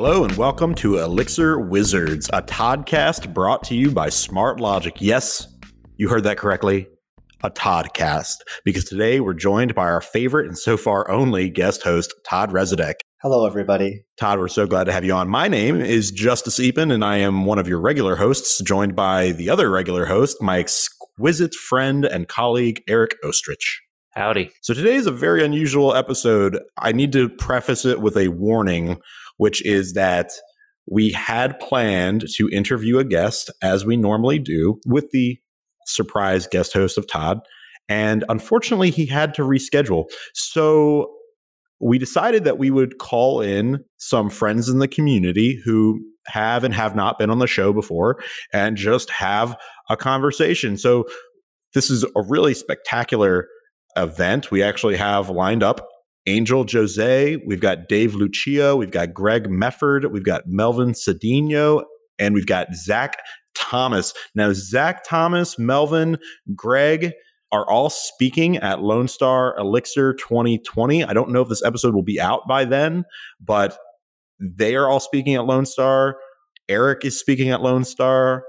[0.00, 4.98] Hello and welcome to Elixir Wizards, a Toddcast brought to you by SmartLogic.
[5.00, 5.44] Yes,
[5.96, 6.86] you heard that correctly.
[7.42, 12.14] A Toddcast, because today we're joined by our favorite and so far only guest host,
[12.24, 12.94] Todd Resudek.
[13.22, 14.04] Hello, everybody.
[14.20, 15.28] Todd, we're so glad to have you on.
[15.28, 19.32] My name is Justus Eapen, and I am one of your regular hosts, joined by
[19.32, 23.80] the other regular host, my exquisite friend and colleague, Eric Oestrich.
[24.12, 24.50] Howdy.
[24.62, 26.60] So today is a very unusual episode.
[26.76, 29.00] I need to preface it with a warning
[29.38, 30.30] which is that
[30.90, 35.38] we had planned to interview a guest as we normally do with the
[35.86, 37.40] surprise guest host of Todd.
[37.88, 40.04] And unfortunately, he had to reschedule.
[40.34, 41.10] So
[41.80, 46.74] we decided that we would call in some friends in the community who have and
[46.74, 48.18] have not been on the show before
[48.52, 49.56] and just have
[49.88, 50.76] a conversation.
[50.76, 51.04] So
[51.74, 53.46] this is a really spectacular
[53.96, 54.50] event.
[54.50, 55.87] We actually have lined up
[56.28, 61.84] Angel Jose, we've got Dave Lucia, we've got Greg Mefford, we've got Melvin Cedeno,
[62.18, 63.16] and we've got Zach
[63.54, 64.12] Thomas.
[64.34, 66.18] Now, Zach Thomas, Melvin,
[66.54, 67.12] Greg
[67.50, 71.02] are all speaking at Lone Star Elixir 2020.
[71.02, 73.04] I don't know if this episode will be out by then,
[73.40, 73.78] but
[74.38, 76.18] they are all speaking at Lone Star.
[76.68, 78.44] Eric is speaking at Lone Star.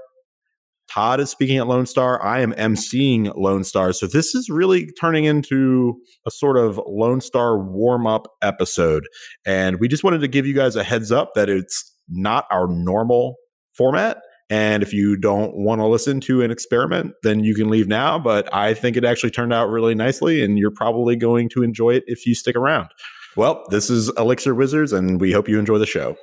[0.90, 2.22] Todd is speaking at Lone Star.
[2.22, 3.92] I am emceeing Lone Star.
[3.92, 9.06] So this is really turning into a sort of Lone Star warm up episode.
[9.46, 12.66] And we just wanted to give you guys a heads up that it's not our
[12.66, 13.36] normal
[13.72, 14.18] format.
[14.50, 18.18] And if you don't want to listen to an experiment, then you can leave now.
[18.18, 21.90] But I think it actually turned out really nicely, and you're probably going to enjoy
[21.90, 22.88] it if you stick around.
[23.36, 26.16] Well, this is Elixir Wizards, and we hope you enjoy the show.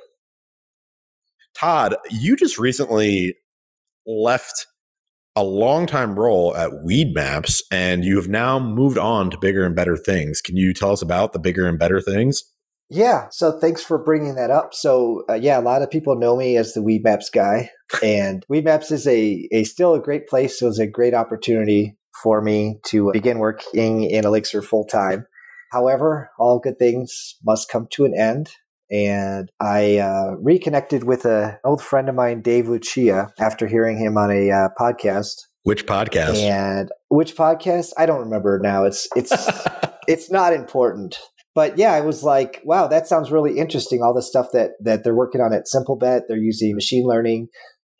[1.56, 3.34] Todd, you just recently
[4.08, 4.66] left
[5.36, 9.76] a long time role at Weedmaps, and you have now moved on to bigger and
[9.76, 10.40] better things.
[10.40, 12.42] Can you tell us about the bigger and better things?
[12.90, 14.72] Yeah, so thanks for bringing that up.
[14.72, 17.70] So, uh, yeah, a lot of people know me as the Weedmaps guy,
[18.02, 20.58] and Weedmaps is a, a still a great place.
[20.58, 25.26] So it was a great opportunity for me to begin working in Elixir full time.
[25.70, 28.50] However, all good things must come to an end,
[28.90, 34.16] and I uh, reconnected with an old friend of mine, Dave Lucia, after hearing him
[34.16, 35.42] on a uh, podcast.
[35.64, 36.36] Which podcast?
[36.36, 37.92] And which podcast?
[37.98, 38.84] I don't remember now.
[38.84, 39.32] It's it's
[40.08, 41.18] it's not important.
[41.54, 44.00] But yeah, I was like, wow, that sounds really interesting.
[44.02, 47.48] All the stuff that that they're working on at SimpleBet, they're using machine learning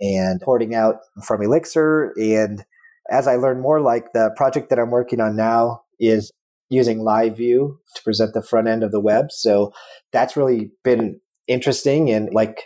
[0.01, 2.13] and porting out from Elixir.
[2.17, 2.65] And
[3.11, 6.31] as I learned more, like the project that I'm working on now is
[6.71, 9.27] using live view to present the front end of the web.
[9.31, 9.73] So
[10.13, 12.11] that's really been interesting.
[12.11, 12.63] And like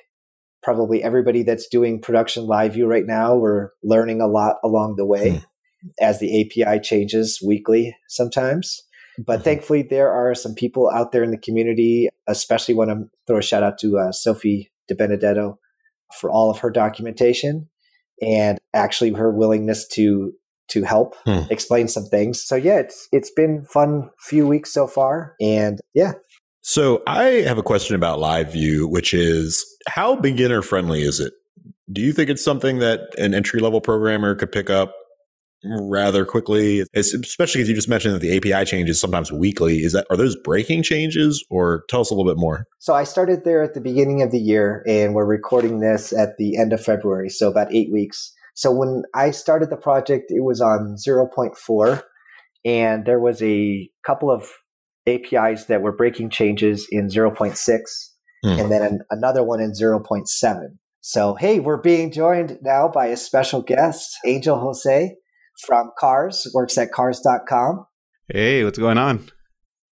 [0.62, 5.06] probably everybody that's doing production live view right now, we're learning a lot along the
[5.06, 5.88] way hmm.
[6.00, 8.82] as the API changes weekly sometimes.
[9.18, 9.44] But mm-hmm.
[9.44, 13.42] thankfully, there are some people out there in the community, especially want to throw a
[13.42, 15.56] shout out to uh, Sophie DeBenedetto
[16.18, 17.68] for all of her documentation
[18.20, 20.32] and actually her willingness to
[20.72, 21.40] to help hmm.
[21.50, 22.42] explain some things.
[22.42, 26.12] So yeah, it's it's been fun few weeks so far, and yeah.
[26.62, 31.32] So I have a question about live view, which is how beginner friendly is it?
[31.92, 34.94] Do you think it's something that an entry level programmer could pick up
[35.64, 36.84] rather quickly?
[36.94, 39.78] especially because you just mentioned that the API changes sometimes weekly.
[39.78, 42.64] Is that are those breaking changes, or tell us a little bit more?
[42.78, 46.38] So I started there at the beginning of the year, and we're recording this at
[46.38, 48.32] the end of February, so about eight weeks.
[48.54, 52.02] So when I started the project, it was on 0.4,
[52.64, 54.50] and there was a couple of
[55.06, 57.56] APIs that were breaking changes in 0.6,
[58.44, 58.60] mm.
[58.60, 60.26] and then an, another one in 0.7.
[61.00, 65.16] So, hey, we're being joined now by a special guest, Angel Jose
[65.66, 67.86] from Cars, works at cars.com.
[68.28, 69.28] Hey, what's going on?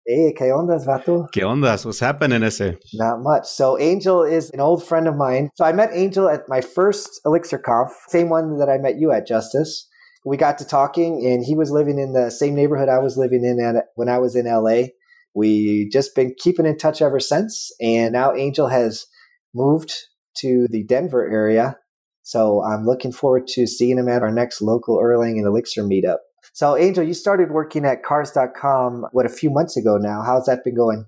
[0.09, 1.27] Hey, ¿qué ondas, vato?
[1.33, 1.84] ¿Qué ondas?
[1.84, 2.78] What's happening, ese?
[2.94, 3.44] Not much.
[3.47, 5.50] So Angel is an old friend of mine.
[5.56, 9.27] So I met Angel at my first ElixirConf, same one that I met you at,
[9.27, 9.89] Justus.
[10.25, 13.44] We got to talking, and he was living in the same neighborhood I was living
[13.44, 14.91] in at, when I was in LA.
[15.34, 19.06] We just been keeping in touch ever since, and now Angel has
[19.53, 19.93] moved
[20.37, 21.79] to the Denver area.
[22.23, 26.19] So I'm looking forward to seeing him at our next local Erlang and Elixir meetup.
[26.52, 30.22] So, Angel, you started working at cars.com, what, a few months ago now.
[30.22, 31.04] How's that been going?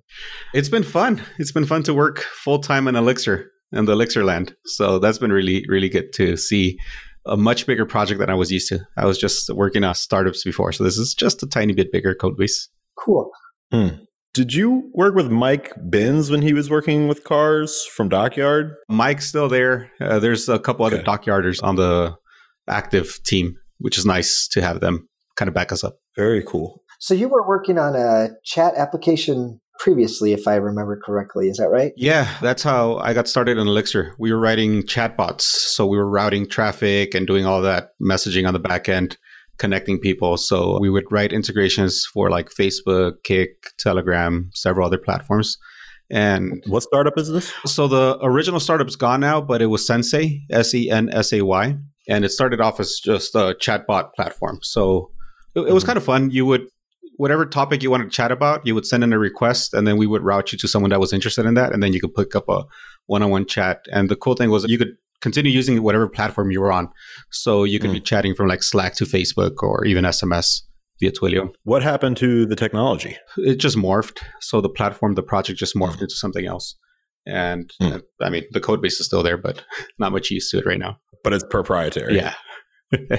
[0.55, 1.23] It's been fun.
[1.39, 4.55] It's been fun to work full time in Elixir and the Elixir land.
[4.65, 6.79] So, that's been really, really good to see
[7.27, 8.81] a much bigger project than I was used to.
[8.97, 10.73] I was just working on startups before.
[10.73, 12.69] So, this is just a tiny bit bigger code base.
[12.99, 13.31] Cool.
[13.73, 13.89] Hmm.
[14.35, 18.75] Did you work with Mike Binns when he was working with cars from DockYard?
[18.89, 19.91] Mike's still there.
[20.01, 20.97] Uh, there's a couple okay.
[20.97, 22.15] other Dockyarders on the
[22.69, 25.09] active team, which is nice to have them
[25.39, 25.99] kind of back us up.
[26.17, 26.83] Very cool.
[27.01, 31.49] So you were working on a chat application previously, if I remember correctly.
[31.49, 31.93] Is that right?
[31.97, 34.15] Yeah, that's how I got started in Elixir.
[34.19, 35.43] We were writing chatbots.
[35.43, 39.17] So we were routing traffic and doing all that messaging on the back end,
[39.59, 40.37] connecting people.
[40.37, 45.57] So we would write integrations for like Facebook, Kik, Telegram, several other platforms.
[46.11, 47.53] And what startup is this?
[47.67, 51.43] So the original startup's gone now, but it was Sensay, S E N S A
[51.43, 51.77] Y.
[52.09, 54.59] And it started off as just a chatbot platform.
[54.63, 55.13] So
[55.59, 55.89] it, it was mm-hmm.
[55.89, 56.31] kind of fun.
[56.31, 56.67] You would
[57.19, 59.97] whatever topic you wanted to chat about, you would send in a request and then
[59.97, 61.73] we would route you to someone that was interested in that.
[61.73, 62.65] And then you could pick up a
[63.07, 63.85] one on one chat.
[63.93, 66.89] And the cool thing was you could continue using whatever platform you were on.
[67.31, 67.95] So you could mm.
[67.95, 70.63] be chatting from like Slack to Facebook or even SMS
[71.01, 71.51] via Twilio.
[71.65, 73.17] What happened to the technology?
[73.37, 74.21] It just morphed.
[74.41, 76.03] So the platform, the project just morphed mm.
[76.03, 76.77] into something else.
[77.27, 77.97] And mm.
[77.97, 79.65] uh, I mean, the code base is still there, but
[79.99, 80.99] not much use to it right now.
[81.25, 82.15] But it's proprietary.
[82.15, 82.35] Yeah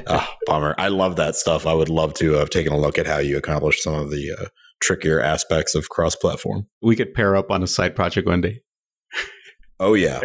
[0.07, 0.75] oh, bummer.
[0.77, 1.66] I love that stuff.
[1.66, 4.31] I would love to have taken a look at how you accomplished some of the
[4.31, 4.45] uh,
[4.81, 6.68] trickier aspects of cross platform.
[6.81, 8.62] We could pair up on a side project one day.
[9.80, 10.21] oh, yeah.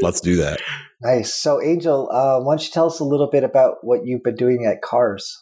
[0.00, 0.60] Let's do that.
[1.02, 1.34] Nice.
[1.34, 4.36] So, Angel, uh, why don't you tell us a little bit about what you've been
[4.36, 5.36] doing at Cars?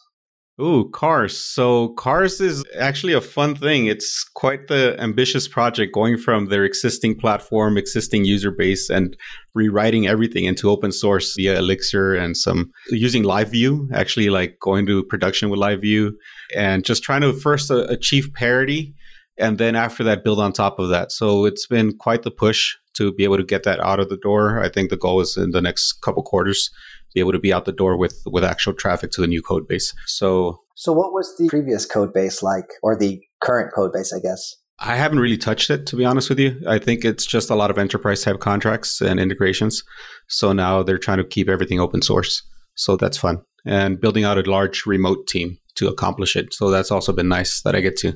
[0.61, 1.37] Ooh, Cars.
[1.37, 3.87] So Cars is actually a fun thing.
[3.87, 9.17] It's quite the ambitious project going from their existing platform, existing user base, and
[9.53, 15.03] rewriting everything into open source via Elixir and some using LiveView, actually like going to
[15.03, 16.11] production with LiveView
[16.55, 18.95] and just trying to first uh, achieve parity
[19.37, 21.11] and then after that build on top of that.
[21.11, 24.15] So it's been quite the push to be able to get that out of the
[24.15, 24.63] door.
[24.63, 26.71] I think the goal is in the next couple quarters
[27.15, 29.67] be able to be out the door with with actual traffic to the new code
[29.67, 29.91] base.
[30.05, 34.19] So So what was the previous code base like or the current code base, I
[34.19, 34.55] guess?
[34.79, 36.61] I haven't really touched it to be honest with you.
[36.67, 39.83] I think it's just a lot of enterprise type contracts and integrations.
[40.27, 42.43] So now they're trying to keep everything open source.
[42.75, 43.41] So that's fun.
[43.65, 46.53] And building out a large remote team to accomplish it.
[46.53, 48.13] So that's also been nice that I get to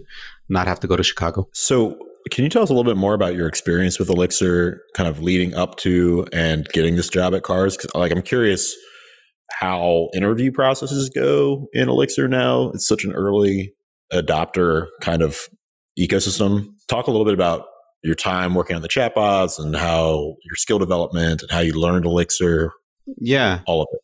[0.49, 1.47] not have to go to Chicago.
[1.53, 1.97] So
[2.31, 5.21] can you tell us a little bit more about your experience with Elixir, kind of
[5.21, 7.77] leading up to and getting this job at Cars?
[7.95, 8.75] Like, I'm curious
[9.51, 12.71] how interview processes go in Elixir now.
[12.71, 13.73] It's such an early
[14.11, 15.47] adopter kind of
[15.97, 16.67] ecosystem.
[16.87, 17.65] Talk a little bit about
[18.03, 22.05] your time working on the chatbots and how your skill development and how you learned
[22.05, 22.71] Elixir.
[23.17, 23.61] Yeah.
[23.67, 23.99] All of it.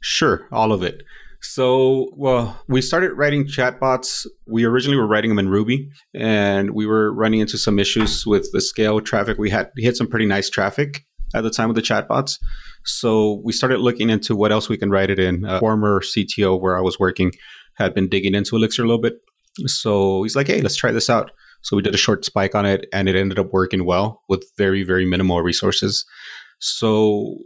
[0.00, 1.02] Sure, all of it.
[1.40, 4.26] So, well, we started writing chatbots.
[4.46, 8.48] We originally were writing them in Ruby, and we were running into some issues with
[8.52, 9.38] the scale of traffic.
[9.38, 11.04] We had we had some pretty nice traffic
[11.34, 12.38] at the time with the chatbots.
[12.84, 15.44] So we started looking into what else we can write it in.
[15.44, 17.32] A former CTO where I was working
[17.74, 19.14] had been digging into Elixir a little bit.
[19.66, 21.30] So he's like, hey, let's try this out.
[21.62, 24.44] So we did a short spike on it and it ended up working well with
[24.56, 26.04] very, very minimal resources.
[26.60, 27.36] So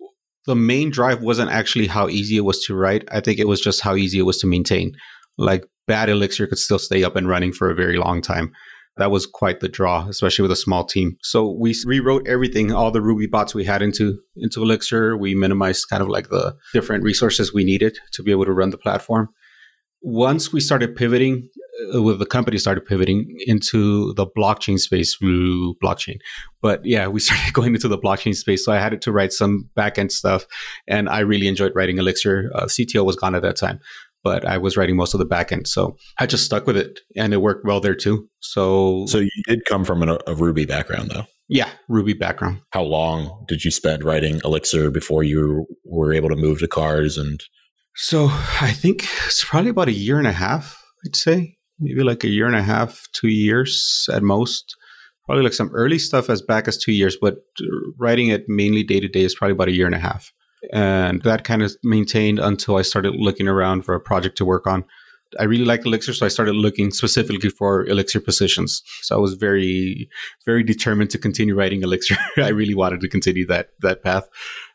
[0.47, 3.05] the main drive wasn't actually how easy it was to write.
[3.11, 4.93] I think it was just how easy it was to maintain.
[5.39, 8.53] Like bad Elixir could still stay up and running for a very long time
[8.99, 11.17] that was quite the draw, especially with a small team.
[11.23, 15.17] So we rewrote everything, all the Ruby bots we had into into Elixir.
[15.17, 18.71] We minimized kind of like the different resources we needed to be able to run
[18.71, 19.29] the platform.
[20.03, 21.49] Once we started pivoting,
[21.95, 26.17] uh, with the company started pivoting into the blockchain space, blockchain.
[26.61, 28.65] But yeah, we started going into the blockchain space.
[28.65, 30.45] So I had to write some backend stuff,
[30.87, 32.51] and I really enjoyed writing Elixir.
[32.55, 33.81] Uh, CTO was gone at that time,
[34.23, 35.67] but I was writing most of the backend.
[35.67, 38.29] So I just stuck with it and it worked well there too.
[38.41, 41.27] So So you did come from a, a Ruby background though.
[41.49, 42.61] Yeah, Ruby background.
[42.71, 47.19] How long did you spend writing Elixir before you were able to move to cars
[47.19, 47.41] and
[47.95, 48.29] So
[48.61, 51.57] I think it's probably about a year and a half, I'd say.
[51.79, 54.77] Maybe like a year and a half, 2 years at most.
[55.27, 57.67] Probably like some early stuff as back as 2 years, but uh,
[57.99, 60.33] writing it mainly day to day is probably about a year and a half
[60.73, 64.67] and that kind of maintained until I started looking around for a project to work
[64.67, 64.85] on.
[65.41, 68.83] I really like Elixir, so I started looking specifically for Elixir positions.
[69.01, 70.11] So I was very,
[70.45, 72.17] very determined to continue writing Elixir.
[72.37, 74.29] I really wanted to continue that that path.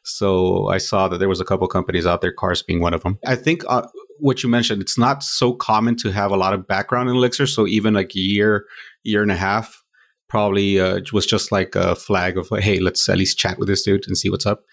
[0.03, 3.03] So I saw that there was a couple companies out there, Cars being one of
[3.03, 3.19] them.
[3.25, 3.87] I think uh,
[4.19, 7.45] what you mentioned, it's not so common to have a lot of background in Elixir.
[7.45, 8.65] So even like a year,
[9.03, 9.83] year and a half,
[10.27, 13.83] probably uh, was just like a flag of, hey, let's at least chat with this
[13.83, 14.63] dude and see what's up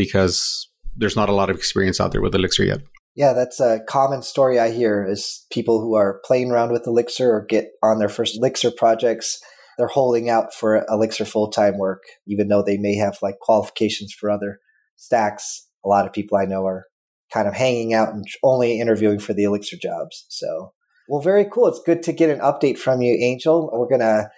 [0.00, 2.80] because there's not a lot of experience out there with Elixir yet.
[3.14, 7.30] Yeah, that's a common story I hear is people who are playing around with Elixir
[7.30, 9.38] or get on their first Elixir projects.
[9.76, 14.14] They're holding out for Elixir full time work, even though they may have like qualifications
[14.14, 14.58] for other
[14.96, 15.66] stacks.
[15.84, 16.86] A lot of people I know are
[17.30, 20.24] kind of hanging out and only interviewing for the Elixir jobs.
[20.30, 20.72] So,
[21.08, 21.66] well, very cool.
[21.66, 23.68] It's good to get an update from you, Angel.
[23.70, 24.30] We're going to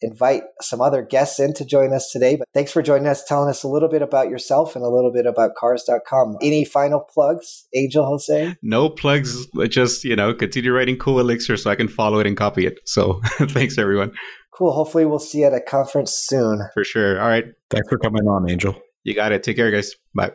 [0.00, 2.36] invite some other guests in to join us today.
[2.36, 5.12] But thanks for joining us, telling us a little bit about yourself and a little
[5.12, 6.36] bit about cars.com.
[6.42, 8.56] Any final plugs, Angel Jose?
[8.62, 12.36] No plugs, just, you know, continue writing cool Elixir so I can follow it and
[12.36, 12.78] copy it.
[12.84, 14.12] So thanks, everyone.
[14.56, 14.72] Cool.
[14.72, 16.60] Hopefully, we'll see you at a conference soon.
[16.74, 17.20] For sure.
[17.20, 17.44] All right.
[17.70, 18.80] Thanks for coming on, Angel.
[19.02, 19.42] You got it.
[19.42, 19.94] Take care, guys.
[20.14, 20.32] Bye.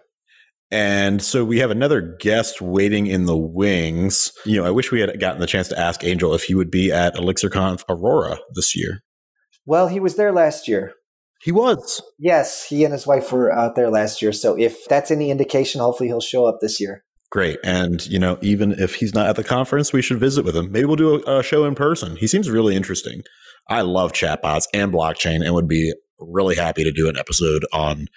[0.72, 4.32] And so we have another guest waiting in the wings.
[4.46, 6.70] You know, I wish we had gotten the chance to ask Angel if he would
[6.70, 9.02] be at ElixirConf Aurora this year.
[9.70, 10.94] Well, he was there last year.
[11.44, 12.02] He was.
[12.18, 14.34] Yes, he and his wife were out there last year.
[14.34, 17.04] So if that's any indication, hopefully he'll show up this year.
[17.30, 17.60] Great.
[17.64, 20.72] And, you know, even if he's not at the conference, we should visit with him.
[20.72, 22.16] Maybe we'll do a, a show in person.
[22.16, 23.22] He seems really interesting.
[23.68, 28.08] I love chatbots and blockchain and would be really happy to do an episode on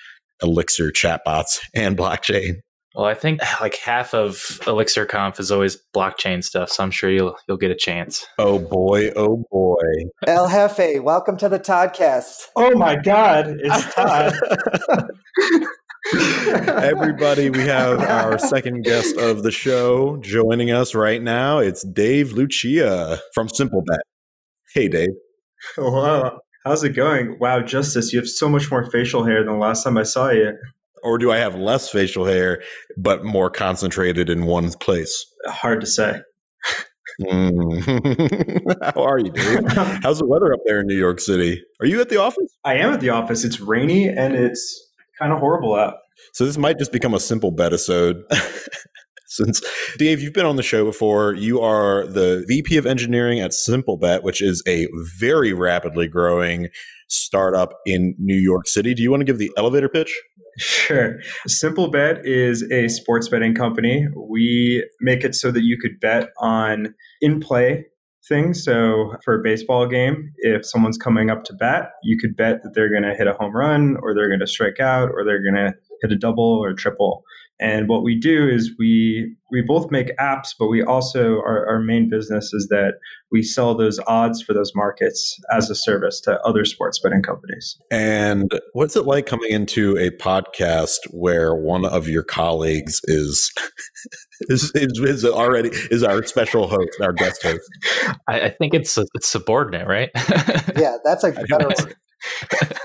[0.42, 2.61] Elixir chatbots and blockchain.
[2.94, 7.37] Well, I think like half of ElixirConf is always blockchain stuff, so I'm sure you'll
[7.49, 8.26] you'll get a chance.
[8.38, 9.76] Oh boy, oh boy.
[10.26, 12.49] El Jefe, welcome to the Toddcast.
[12.56, 14.34] Oh my God, it's Todd.
[16.68, 21.58] Everybody, we have our second guest of the show joining us right now.
[21.58, 24.00] It's Dave Lucia from SimpleBet.
[24.75, 25.11] Hey, Dave.
[25.76, 26.38] Hello.
[26.64, 27.38] How's it going?
[27.38, 30.30] Wow, Justus, you have so much more facial hair than the last time I saw
[30.30, 30.52] you.
[31.02, 32.62] Or do I have less facial hair,
[32.97, 35.26] but more concentrated in one place?
[35.47, 36.21] Hard to say.
[37.21, 38.76] Mm.
[38.94, 39.66] How are you, Dave?
[40.02, 41.62] How's the weather up there in New York City?
[41.80, 42.56] Are you at the office?
[42.64, 43.44] I am at the office.
[43.44, 45.94] It's rainy and it's kind of horrible out.
[46.32, 48.23] So this might just become a simple betisode.
[49.26, 49.62] Since
[49.97, 54.23] Dave, you've been on the show before, you are the VP of engineering at SimpleBet,
[54.23, 56.68] which is a very rapidly growing
[57.12, 58.95] startup in New York City.
[58.95, 60.12] Do you want to give the elevator pitch?
[60.59, 61.19] Sure.
[61.49, 64.07] SimpleBet is a sports betting company.
[64.16, 67.87] We make it so that you could bet on in play
[68.28, 68.64] things.
[68.64, 72.73] So for a baseball game, if someone's coming up to bat, you could bet that
[72.75, 75.42] they're going to hit a home run or they're going to strike out or they're
[75.42, 77.25] going to hit a double or a triple.
[77.62, 81.78] And what we do is we we both make apps, but we also our, our
[81.78, 82.95] main business is that
[83.31, 87.78] we sell those odds for those markets as a service to other sports betting companies.
[87.90, 93.52] And what's it like coming into a podcast where one of your colleagues is
[94.49, 97.61] is, is, is already is our special host, our guest host?
[98.26, 100.11] I, I think it's it's subordinate, right?
[100.76, 101.95] yeah, that's a better one.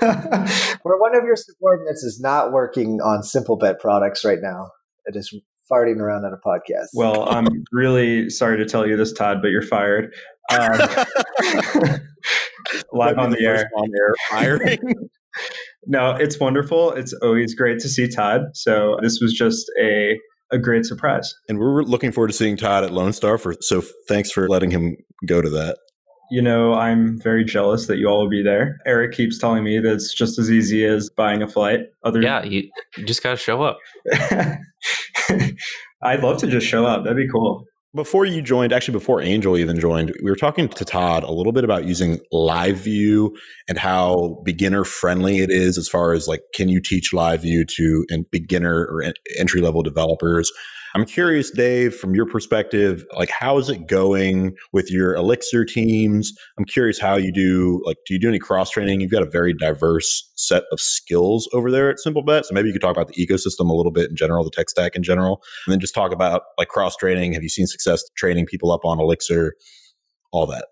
[0.00, 4.70] Where one of your subordinates is not working on SimpleBet products right now,
[5.06, 5.34] it is
[5.70, 6.88] farting around on a podcast.
[6.94, 10.14] Well, I'm really sorry to tell you this, Todd, but you're fired.
[10.50, 10.70] Um,
[12.92, 13.70] live on the, the air.
[13.76, 14.78] On air firing.
[15.86, 16.92] no, it's wonderful.
[16.92, 18.42] It's always great to see Todd.
[18.54, 20.18] So this was just a
[20.50, 21.34] a great surprise.
[21.48, 23.36] And we're looking forward to seeing Todd at Lone Star.
[23.36, 25.76] For so, thanks for letting him go to that
[26.30, 28.78] you know, I'm very jealous that you all will be there.
[28.86, 31.80] Eric keeps telling me that it's just as easy as buying a flight.
[32.04, 33.78] Other yeah, you, you just got to show up.
[36.02, 37.04] I'd love to just show up.
[37.04, 37.64] That'd be cool.
[37.94, 41.52] Before you joined, actually, before Angel even joined, we were talking to Todd a little
[41.52, 43.34] bit about using live view
[43.66, 47.64] and how beginner friendly it is as far as like, can you teach live view
[47.64, 49.02] to and beginner or
[49.38, 50.52] entry level developers?
[50.94, 56.32] I'm curious, Dave, from your perspective, like how is it going with your Elixir teams?
[56.58, 59.00] I'm curious how you do, like, do you do any cross training?
[59.00, 62.44] You've got a very diverse set of skills over there at SimpleBet.
[62.44, 64.70] So maybe you could talk about the ecosystem a little bit in general, the tech
[64.70, 67.32] stack in general, and then just talk about like cross training.
[67.34, 69.54] Have you seen success training people up on Elixir?
[70.32, 70.66] All that.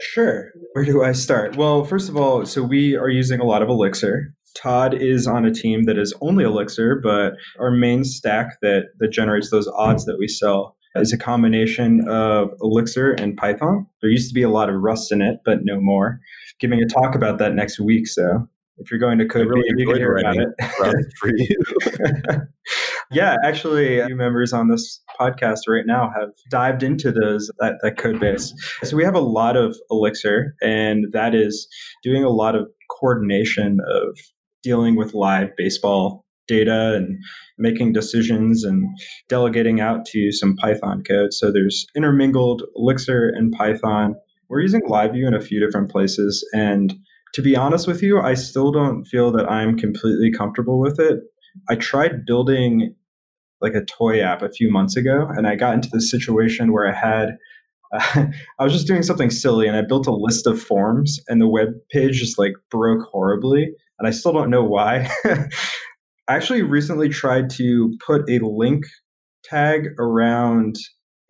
[0.00, 0.50] Sure.
[0.72, 1.56] Where do I start?
[1.56, 4.34] Well, first of all, so we are using a lot of Elixir.
[4.54, 9.08] Todd is on a team that is only Elixir, but our main stack that, that
[9.08, 13.86] generates those odds that we sell is a combination of Elixir and Python.
[14.00, 16.20] There used to be a lot of Rust in it, but no more.
[16.60, 18.46] Giving a talk about that next week, so
[18.78, 20.48] if you're going to code, really you can hear about it.
[21.20, 22.42] for you.
[23.10, 28.18] yeah, actually, members on this podcast right now have dived into those that, that code
[28.18, 28.52] base.
[28.82, 31.68] So we have a lot of Elixir, and that is
[32.02, 34.18] doing a lot of coordination of
[34.62, 37.18] dealing with live baseball data and
[37.58, 38.86] making decisions and
[39.28, 41.32] delegating out to some Python code.
[41.32, 44.14] So there's intermingled Elixir and Python.
[44.48, 46.46] We're using LiveView in a few different places.
[46.52, 46.94] And
[47.34, 51.20] to be honest with you, I still don't feel that I'm completely comfortable with it.
[51.68, 52.94] I tried building
[53.60, 56.86] like a toy app a few months ago, and I got into this situation where
[56.86, 57.36] I had
[57.92, 58.26] uh,
[58.58, 61.48] I was just doing something silly and I built a list of forms and the
[61.48, 65.08] web page just like broke horribly and I still don't know why.
[65.24, 65.46] I
[66.28, 68.84] actually recently tried to put a link
[69.44, 70.74] tag around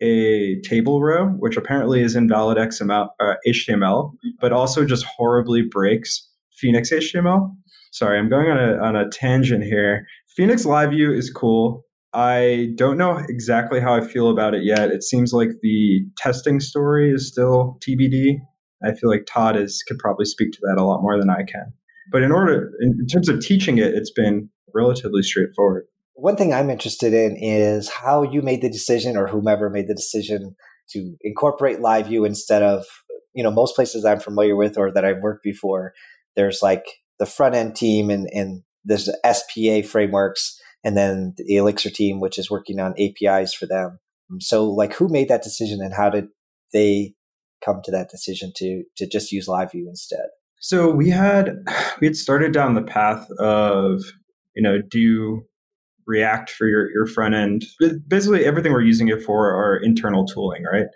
[0.01, 6.27] a table row, which apparently is invalid XML, uh, HTML, but also just horribly breaks
[6.57, 7.55] Phoenix HTML.
[7.91, 10.07] Sorry, I'm going on a, on a tangent here.
[10.35, 11.85] Phoenix Live View is cool.
[12.15, 14.89] I don't know exactly how I feel about it yet.
[14.89, 18.37] It seems like the testing story is still TBD.
[18.83, 21.43] I feel like Todd is could probably speak to that a lot more than I
[21.43, 21.71] can.
[22.11, 25.85] But in order, in terms of teaching it, it's been relatively straightforward.
[26.15, 29.95] One thing I'm interested in is how you made the decision, or whomever made the
[29.95, 30.55] decision,
[30.89, 32.85] to incorporate live view instead of
[33.33, 35.93] you know most places I'm familiar with or that I've worked before.
[36.35, 36.85] There's like
[37.19, 42.37] the front end team and and there's SPA frameworks, and then the Elixir team, which
[42.37, 43.99] is working on APIs for them.
[44.31, 46.27] Um, so, like, who made that decision, and how did
[46.73, 47.13] they
[47.63, 50.27] come to that decision to to just use live view instead?
[50.63, 51.51] So we had
[52.01, 54.01] we had started down the path of
[54.55, 55.43] you know do
[56.05, 57.63] React for your, your front end.
[58.09, 60.87] Basically, everything we're using it for are internal tooling, right?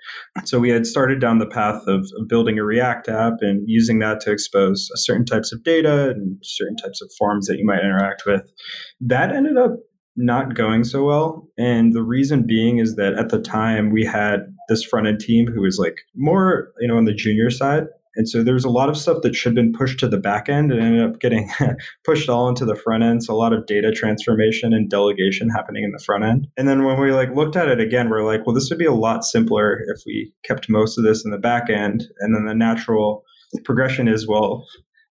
[0.43, 3.99] So we had started down the path of, of, building a React app and using
[3.99, 7.79] that to expose certain types of data and certain types of forms that you might
[7.79, 8.51] interact with.
[8.99, 9.77] That ended up
[10.17, 11.47] not going so well.
[11.57, 15.47] And the reason being is that at the time we had this front end team
[15.47, 17.85] who was like more, you know, on the junior side.
[18.17, 20.49] And so there's a lot of stuff that should have been pushed to the back
[20.49, 21.49] end and ended up getting
[22.03, 23.23] pushed all into the front end.
[23.23, 26.47] So a lot of data transformation and delegation happening in the front end.
[26.57, 28.85] And then when we like looked at it again, we're like, well, this would be
[28.85, 32.07] a lot simpler if we kept most of this in the back end.
[32.19, 33.23] And then the natural
[33.63, 34.65] progression is, well,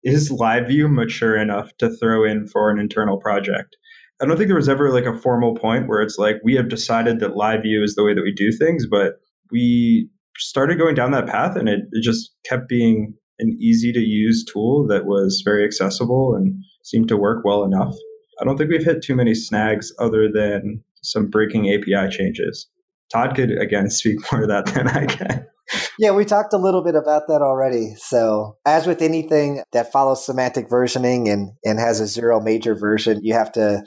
[0.04, 3.76] is live view mature enough to throw in for an internal project?
[4.22, 6.70] I don't think there was ever like a formal point where it's like we have
[6.70, 9.16] decided that live view is the way that we do things, but
[9.52, 14.00] we started going down that path and it, it just kept being an easy to
[14.00, 17.96] use tool that was very accessible and seemed to work well enough.
[18.42, 22.68] I don't think we've hit too many snags other than some breaking API changes.
[23.12, 25.48] Todd could again speak more to that than I can.
[25.98, 27.96] Yeah, we talked a little bit about that already.
[27.96, 33.22] So, as with anything that follows semantic versioning and, and has a zero major version,
[33.24, 33.84] you have to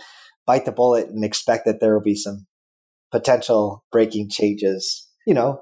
[0.46, 2.46] bite the bullet and expect that there will be some
[3.12, 5.06] potential breaking changes.
[5.26, 5.60] You know,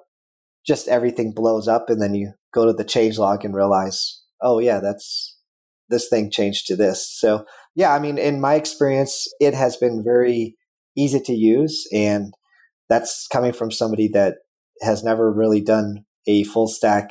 [0.67, 4.59] just everything blows up and then you go to the change log and realize, oh
[4.59, 5.37] yeah, that's
[5.89, 7.07] this thing changed to this.
[7.19, 7.45] So
[7.75, 10.57] yeah, I mean, in my experience, it has been very
[10.97, 11.87] easy to use.
[11.93, 12.33] And
[12.89, 14.37] that's coming from somebody that
[14.83, 17.11] has never really done a full stack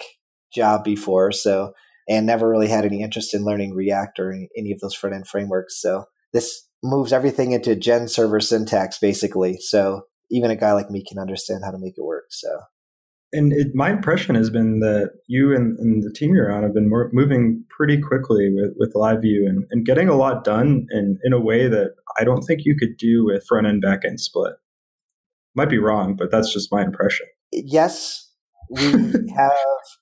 [0.54, 1.32] job before.
[1.32, 1.73] So,
[2.10, 5.28] and never really had any interest in learning React or any of those front end
[5.28, 5.82] frameworks.
[5.82, 9.58] So this moves everything into GenServer syntax basically.
[9.60, 12.25] So even a guy like me can understand how to make it work.
[12.30, 12.49] So
[13.34, 16.74] and it, my impression has been that you and, and, the team you're on have
[16.74, 21.17] been more, moving pretty quickly with, with LiveView and, and getting a lot done in,
[21.24, 24.19] in a way that I don't think you could do with front end back end
[24.19, 24.54] split.
[25.56, 27.26] Might be wrong, but that's just my impression.
[27.52, 28.30] Yes,
[28.69, 28.82] we
[29.36, 29.52] have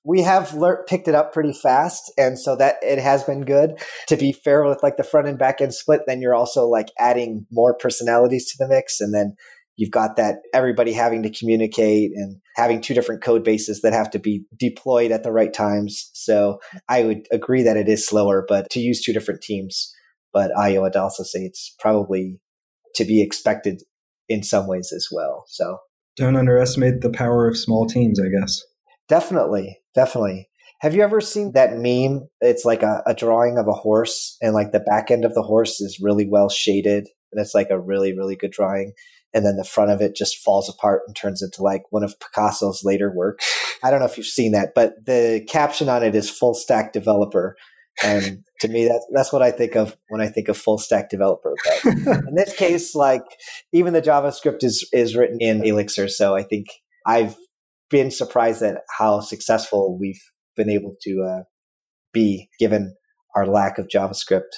[0.04, 3.82] we have picked it up pretty fast, and so that it has been good.
[4.08, 6.88] To be fair with like the front end back end split, then you're also like
[7.00, 9.36] adding more personalities to the mix, and then
[9.82, 14.12] you've got that everybody having to communicate and having two different code bases that have
[14.12, 16.12] to be deployed at the right times.
[16.14, 19.92] So I would agree that it is slower, but to use two different teams.
[20.32, 22.40] But I would also say it's probably
[22.94, 23.82] to be expected
[24.30, 25.46] in some ways as well.
[25.48, 25.80] So
[26.16, 28.62] don't underestimate the power of small teams, I guess.
[29.10, 29.80] Definitely.
[29.96, 30.48] Definitely.
[30.82, 32.28] Have you ever seen that meme?
[32.40, 35.42] It's like a, a drawing of a horse and like the back end of the
[35.42, 38.94] horse is really well shaded and it's like a really, really good drawing
[39.34, 42.16] and then the front of it just falls apart and turns into like one of
[42.20, 43.46] Picasso's later works.
[43.84, 46.94] I don't know if you've seen that, but the caption on it is full stack
[46.94, 47.56] developer.
[48.04, 51.10] And to me, that's, that's what I think of when I think of full stack
[51.10, 51.54] developer.
[51.84, 51.94] But
[52.28, 53.24] in this case, like
[53.74, 56.08] even the JavaScript is, is written in Elixir.
[56.08, 56.68] So I think
[57.06, 57.36] I've
[57.90, 60.22] been surprised at how successful we've
[60.56, 61.44] been able to uh,
[62.14, 62.96] be given
[63.36, 64.54] our lack of JavaScript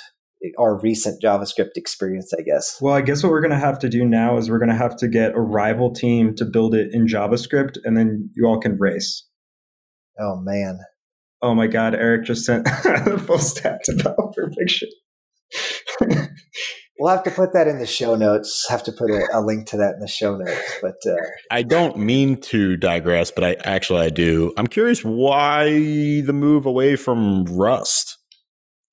[0.57, 2.77] our recent JavaScript experience, I guess.
[2.81, 4.75] Well, I guess what we're going to have to do now is we're going to
[4.75, 8.59] have to get a rival team to build it in JavaScript, and then you all
[8.59, 9.27] can race.
[10.19, 10.79] Oh man!
[11.41, 11.95] Oh my God!
[11.95, 14.87] Eric just sent the full stack developer picture.
[16.99, 18.65] we'll have to put that in the show notes.
[18.69, 20.79] Have to put a, a link to that in the show notes.
[20.81, 21.15] But uh,
[21.51, 24.53] I don't mean to digress, but I actually I do.
[24.57, 25.65] I'm curious why
[26.21, 28.12] the move away from Rust.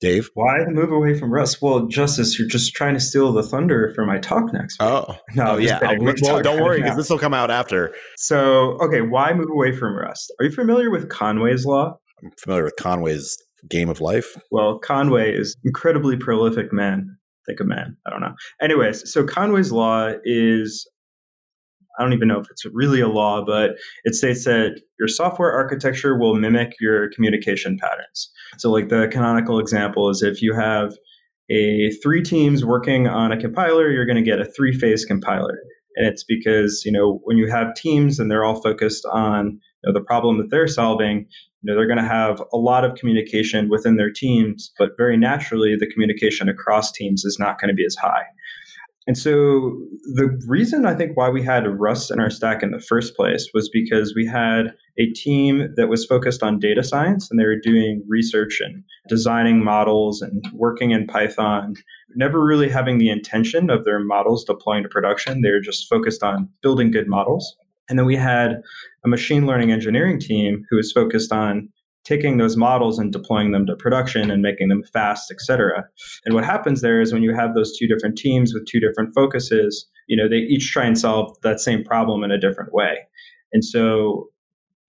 [0.01, 0.31] Dave?
[0.35, 1.59] Why the move away from Rust?
[1.61, 4.89] Well, Justus, you're just trying to steal the thunder for my talk next week.
[4.89, 5.79] Oh, no, oh, yeah.
[5.99, 7.95] Well, don't worry, because this will come out after.
[8.17, 10.33] So, okay, why move away from Rust?
[10.41, 11.99] Are you familiar with Conway's Law?
[12.23, 13.37] I'm familiar with Conway's
[13.69, 14.37] Game of Life.
[14.51, 17.17] Well, Conway is incredibly prolific man.
[17.47, 17.97] Think a man.
[18.07, 18.35] I don't know.
[18.63, 20.89] Anyways, so Conway's Law is
[21.99, 23.73] I don't even know if it's really a law, but
[24.05, 28.31] it states that your software architecture will mimic your communication patterns.
[28.59, 30.95] So, like the canonical example is if you have
[31.51, 35.59] a three teams working on a compiler, you're going to get a three phase compiler.
[35.97, 39.93] And it's because, you know, when you have teams and they're all focused on you
[39.93, 41.27] know, the problem that they're solving,
[41.63, 45.17] You know, they're going to have a lot of communication within their teams, but very
[45.17, 48.23] naturally, the communication across teams is not going to be as high.
[49.11, 49.77] And so
[50.15, 53.51] the reason I think why we had Rust in our stack in the first place
[53.53, 57.59] was because we had a team that was focused on data science and they were
[57.61, 61.75] doing research and designing models and working in Python,
[62.15, 65.41] never really having the intention of their models deploying to production.
[65.41, 67.57] They were just focused on building good models.
[67.89, 68.63] And then we had
[69.05, 71.69] a machine learning engineering team who was focused on
[72.11, 75.85] taking those models and deploying them to production and making them fast, et cetera.
[76.25, 79.15] And what happens there is when you have those two different teams with two different
[79.15, 82.95] focuses, you know, they each try and solve that same problem in a different way.
[83.53, 84.30] And so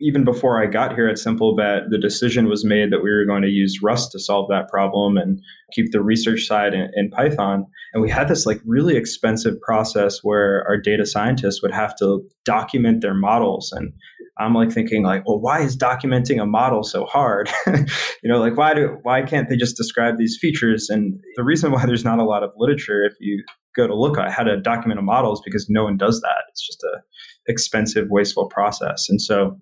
[0.02, 3.44] even before I got here at SimpleBet, the decision was made that we were going
[3.44, 7.66] to use Rust to solve that problem and keep the research side in, in, Python.
[7.94, 12.28] And we had this like really expensive process where our data scientists would have to
[12.46, 13.72] document their models.
[13.72, 13.94] And
[14.40, 17.50] I'm like thinking like, well, why is documenting a model so hard?
[17.68, 17.86] you
[18.24, 20.90] know, like why do why can't they just describe these features?
[20.90, 23.44] And the reason why there's not a lot of literature, if you
[23.76, 26.44] go to look at how to document a model, is because no one does that.
[26.50, 27.02] It's just a
[27.48, 29.10] expensive, wasteful process.
[29.10, 29.60] And so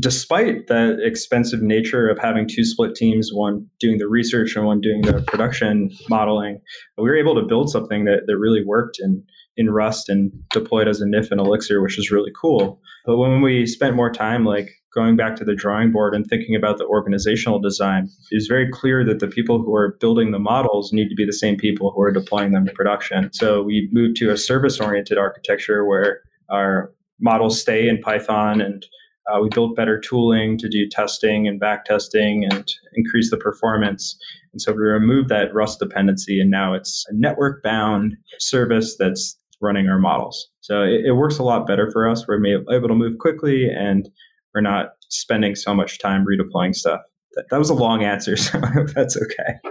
[0.00, 4.80] despite the expensive nature of having two split teams, one doing the research and one
[4.80, 6.60] doing the production modeling,
[6.96, 9.22] we were able to build something that, that really worked in,
[9.56, 12.80] in Rust and deployed as a NIF and Elixir, which is really cool.
[13.04, 16.56] But when we spent more time like going back to the drawing board and thinking
[16.56, 20.38] about the organizational design, it was very clear that the people who are building the
[20.38, 23.30] models need to be the same people who are deploying them to production.
[23.32, 28.84] So we moved to a service oriented architecture where our models stay in Python and
[29.28, 34.16] uh, we built better tooling to do testing and back testing and increase the performance.
[34.52, 39.38] And so we removed that Rust dependency, and now it's a network bound service that's
[39.60, 40.48] running our models.
[40.60, 42.26] So it, it, works a lot better for us.
[42.28, 44.08] We're able to move quickly, and
[44.54, 47.00] we're not spending so much time redeploying stuff.
[47.34, 49.70] That, that was a long answer, so I hope that's okay.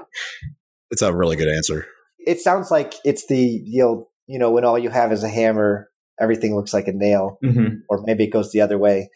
[0.91, 1.87] It's a really good answer.
[2.19, 5.29] It sounds like it's the the old, you know, when all you have is a
[5.29, 5.89] hammer,
[6.19, 7.77] everything looks like a nail, mm-hmm.
[7.89, 9.09] or maybe it goes the other way.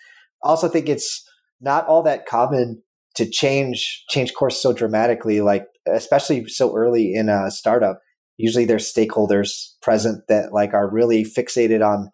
[0.44, 1.24] I also think it's
[1.62, 2.82] not all that common
[3.16, 8.00] to change change course so dramatically, like especially so early in a startup.
[8.38, 12.10] Usually there's stakeholders present that like are really fixated on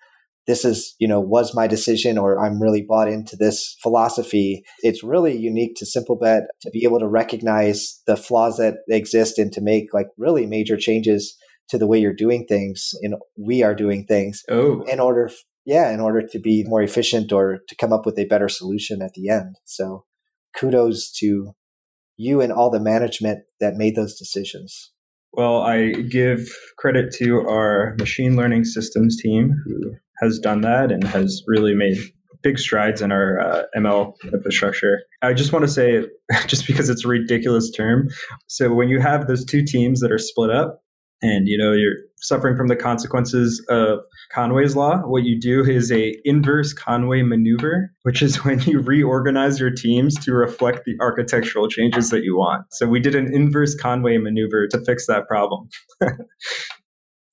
[0.48, 4.64] this is, you know, was my decision or I'm really bought into this philosophy.
[4.80, 9.52] It's really unique to SimpleBet to be able to recognize the flaws that exist and
[9.54, 11.36] to make like really major changes
[11.70, 14.84] to the way you're doing things and we are doing things oh.
[14.84, 15.32] in order
[15.66, 19.02] yeah, in order to be more efficient or to come up with a better solution
[19.02, 19.56] at the end.
[19.66, 20.06] So
[20.56, 21.54] kudos to
[22.18, 24.92] you and all the management that made those decisions.
[25.34, 26.48] Well, I give
[26.78, 31.98] credit to our machine learning systems team who has done that and has really made
[32.42, 35.00] big strides in our uh, ML infrastructure.
[35.22, 36.06] I just want to say,
[36.48, 38.08] just because it's a ridiculous term,
[38.48, 40.82] so when you have those two teams that are split up,
[41.22, 44.00] and you know you're suffering from the consequences of
[44.32, 49.60] Conway's law, what you do is a inverse Conway maneuver, which is when you reorganize
[49.60, 52.66] your teams to reflect the architectural changes that you want.
[52.72, 55.70] So we did an inverse Conway maneuver to fix that problem.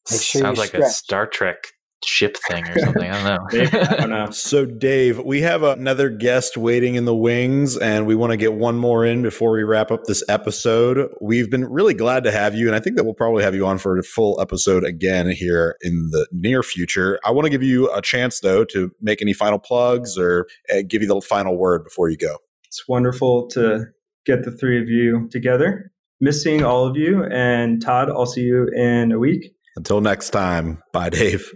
[0.08, 0.82] sure Sounds like stretch.
[0.82, 1.56] a Star Trek
[2.04, 3.10] ship thing or something.
[3.10, 3.80] I don't know.
[3.80, 4.28] I don't know.
[4.32, 8.54] So, Dave, we have another guest waiting in the wings, and we want to get
[8.54, 11.12] one more in before we wrap up this episode.
[11.20, 13.66] We've been really glad to have you, and I think that we'll probably have you
[13.66, 17.18] on for a full episode again here in the near future.
[17.24, 20.82] I want to give you a chance, though, to make any final plugs or uh,
[20.86, 22.38] give you the final word before you go.
[22.66, 23.86] It's wonderful to
[24.24, 25.92] get the three of you together.
[26.20, 29.54] Missing all of you, and Todd, I'll see you in a week.
[29.76, 31.52] Until next time, bye, Dave.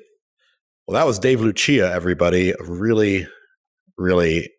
[0.86, 2.54] Well, that was Dave Lucia, everybody.
[2.60, 3.26] Really,
[3.98, 4.50] really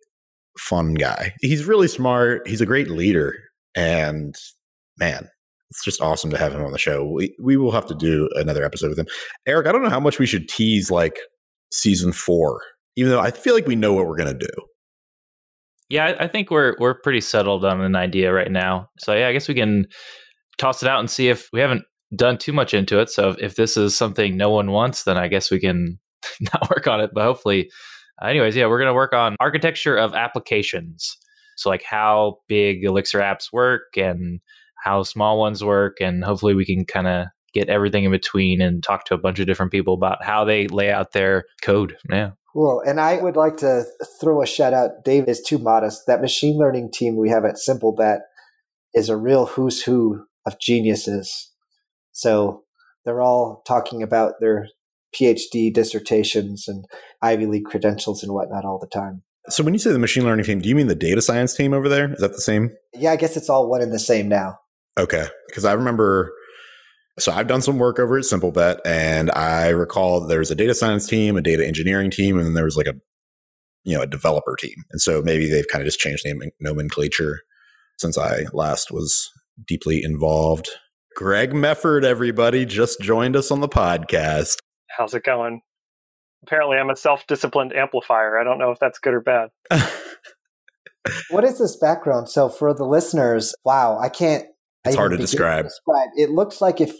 [0.57, 1.33] fun guy.
[1.41, 2.47] He's really smart.
[2.47, 3.33] He's a great leader.
[3.75, 4.35] And
[4.99, 5.29] man,
[5.69, 7.05] it's just awesome to have him on the show.
[7.05, 9.07] We we will have to do another episode with him.
[9.45, 11.17] Eric, I don't know how much we should tease like
[11.71, 12.61] season four,
[12.95, 14.47] even though I feel like we know what we're gonna do.
[15.89, 18.89] Yeah, I think we're we're pretty settled on an idea right now.
[18.99, 19.85] So yeah, I guess we can
[20.57, 21.83] toss it out and see if we haven't
[22.15, 23.09] done too much into it.
[23.09, 25.99] So if this is something no one wants, then I guess we can
[26.41, 27.71] not work on it, but hopefully.
[28.21, 31.17] Uh, anyways, yeah, we're going to work on architecture of applications.
[31.55, 34.39] So, like how big Elixir apps work and
[34.83, 35.97] how small ones work.
[35.99, 39.39] And hopefully, we can kind of get everything in between and talk to a bunch
[39.39, 41.97] of different people about how they lay out their code.
[42.09, 42.31] Yeah.
[42.53, 42.81] Cool.
[42.85, 43.83] And I would like to
[44.19, 45.03] throw a shout out.
[45.03, 46.03] Dave is too modest.
[46.07, 48.19] That machine learning team we have at SimpleBet
[48.93, 51.51] is a real who's who of geniuses.
[52.11, 52.63] So
[53.05, 54.69] they're all talking about their
[55.15, 56.85] PhD dissertations and
[57.21, 59.23] Ivy League credentials and whatnot all the time.
[59.49, 61.73] So when you say the machine learning team, do you mean the data science team
[61.73, 62.11] over there?
[62.11, 62.71] Is that the same?
[62.93, 64.57] Yeah, I guess it's all one and the same now.
[64.97, 66.33] Okay, because I remember.
[67.19, 70.75] So I've done some work over at SimpleBet, and I recall there was a data
[70.75, 72.93] science team, a data engineering team, and then there was like a,
[73.85, 74.75] you know, a developer team.
[74.91, 77.39] And so maybe they've kind of just changed name nomenclature
[77.97, 79.31] since I last was
[79.65, 80.69] deeply involved.
[81.15, 84.57] Greg Mefford, everybody, just joined us on the podcast.
[84.97, 85.61] How's it going?
[86.43, 88.39] Apparently, I'm a self disciplined amplifier.
[88.39, 89.49] I don't know if that's good or bad.
[91.29, 92.29] what is this background?
[92.29, 94.45] So, for the listeners, wow, I can't.
[94.85, 95.65] It's hard to describe.
[95.65, 96.09] to describe.
[96.15, 96.95] It looks like if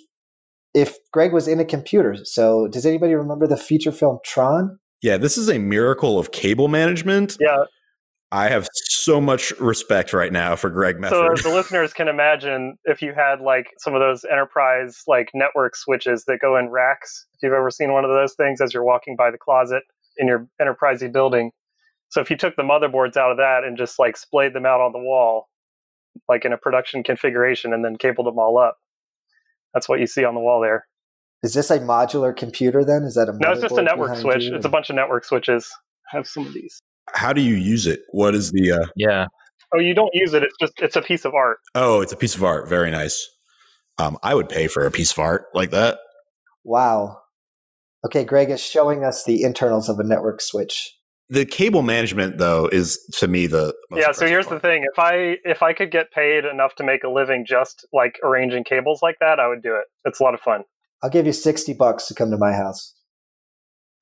[0.73, 2.17] if Greg was in a computer.
[2.23, 4.79] So, does anybody remember the feature film Tron?
[5.01, 7.37] Yeah, this is a miracle of cable management.
[7.39, 7.63] Yeah.
[8.31, 11.39] I have so much respect right now for Greg Mefford.
[11.39, 15.75] So the listeners can imagine if you had like some of those enterprise like network
[15.75, 17.25] switches that go in racks.
[17.35, 19.83] If you've ever seen one of those things as you're walking by the closet
[20.17, 21.51] in your enterprisey building.
[22.09, 24.81] So if you took the motherboards out of that and just like splayed them out
[24.81, 25.47] on the wall,
[26.27, 28.77] like in a production configuration, and then cabled them all up,
[29.73, 30.87] that's what you see on the wall there.
[31.43, 33.03] Is this a modular computer then?
[33.03, 33.51] Is that a no?
[33.51, 34.45] It's just a network switch.
[34.45, 34.55] You?
[34.55, 35.69] It's a bunch of network switches.
[36.11, 36.81] I have some of these
[37.13, 38.01] how do you use it?
[38.11, 38.71] What is the?
[38.71, 38.85] Uh...
[38.95, 39.25] Yeah.
[39.73, 40.43] Oh, you don't use it.
[40.43, 41.57] It's just it's a piece of art.
[41.75, 42.69] Oh, it's a piece of art.
[42.69, 43.27] Very nice.
[43.97, 45.99] Um, I would pay for a piece of art like that.
[46.63, 47.19] Wow.
[48.05, 50.93] Okay, Greg is showing us the internals of a network switch.
[51.29, 54.13] The cable management, though, is to me the yeah.
[54.13, 54.61] So here's part.
[54.61, 57.85] the thing: if I if I could get paid enough to make a living just
[57.91, 59.85] like arranging cables like that, I would do it.
[60.05, 60.63] It's a lot of fun.
[61.03, 62.93] I'll give you sixty bucks to come to my house.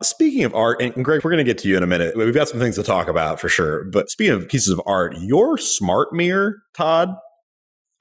[0.04, 2.18] Speaking of art, and Greg, we're going to get to you in a minute.
[2.18, 3.86] We've got some things to talk about for sure.
[3.86, 7.16] But speaking of pieces of art, your smart mirror, Todd,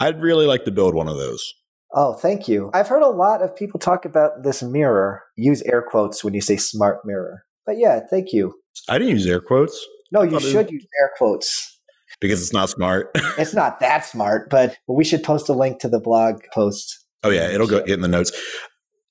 [0.00, 1.54] I'd really like to build one of those.
[1.94, 2.70] Oh, thank you.
[2.74, 5.22] I've heard a lot of people talk about this mirror.
[5.36, 7.44] Use air quotes when you say smart mirror.
[7.64, 8.54] But yeah, thank you.
[8.88, 9.86] I didn't use air quotes.
[10.10, 11.80] No, you should use air quotes.
[12.20, 13.10] Because it's not smart.
[13.38, 17.04] it's not that smart, but we should post a link to the blog post.
[17.22, 18.32] Oh yeah, it'll go get in the notes.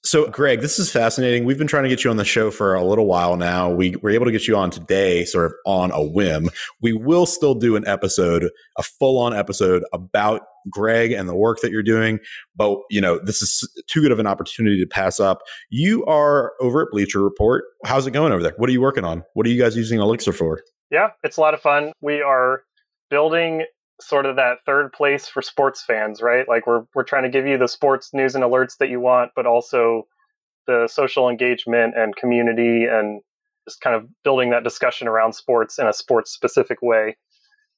[0.06, 1.46] So, Greg, this is fascinating.
[1.46, 3.70] We've been trying to get you on the show for a little while now.
[3.70, 6.50] We were able to get you on today, sort of on a whim.
[6.82, 11.62] We will still do an episode, a full on episode about Greg and the work
[11.62, 12.20] that you're doing.
[12.54, 15.42] But, you know, this is too good of an opportunity to pass up.
[15.70, 17.64] You are over at Bleacher Report.
[17.86, 18.54] How's it going over there?
[18.58, 19.24] What are you working on?
[19.36, 20.62] What are you guys using Elixir for?
[20.92, 21.94] Yeah, it's a lot of fun.
[22.02, 22.64] We are
[23.10, 23.66] building
[24.02, 26.48] sort of that third place for sports fans, right?
[26.48, 29.32] Like we're we're trying to give you the sports news and alerts that you want,
[29.36, 30.08] but also
[30.68, 33.22] the social engagement and community and
[33.68, 37.18] just kind of building that discussion around sports in a sports specific way.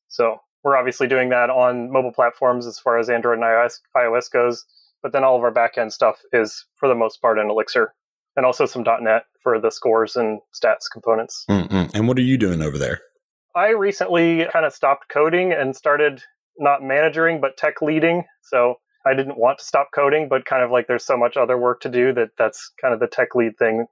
[0.08, 4.32] So we're obviously doing that on mobile platforms as far as Android and iOS, iOS
[4.32, 4.66] goes,
[5.04, 7.94] but then all of our backend stuff is for the most part in Elixir
[8.36, 11.46] and also some .NET for the scores and stats components.
[11.50, 11.96] Mm-hmm.
[11.96, 13.02] And what are you doing over there?
[13.56, 16.22] I recently kind of stopped coding and started
[16.58, 18.26] not managing but tech leading.
[18.44, 21.58] So I didn't want to stop coding, but kind of like there's so much other
[21.58, 23.86] work to do that that's kind of the tech lead thing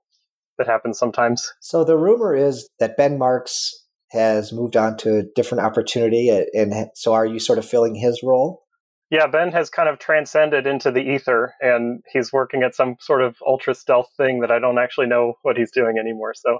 [0.57, 1.51] that happens sometimes.
[1.61, 3.73] So the rumor is that Ben Marx
[4.11, 8.21] has moved on to a different opportunity, and so are you sort of filling his
[8.21, 8.61] role?
[9.09, 13.23] Yeah, Ben has kind of transcended into the ether, and he's working at some sort
[13.23, 16.33] of ultra stealth thing that I don't actually know what he's doing anymore.
[16.35, 16.59] So,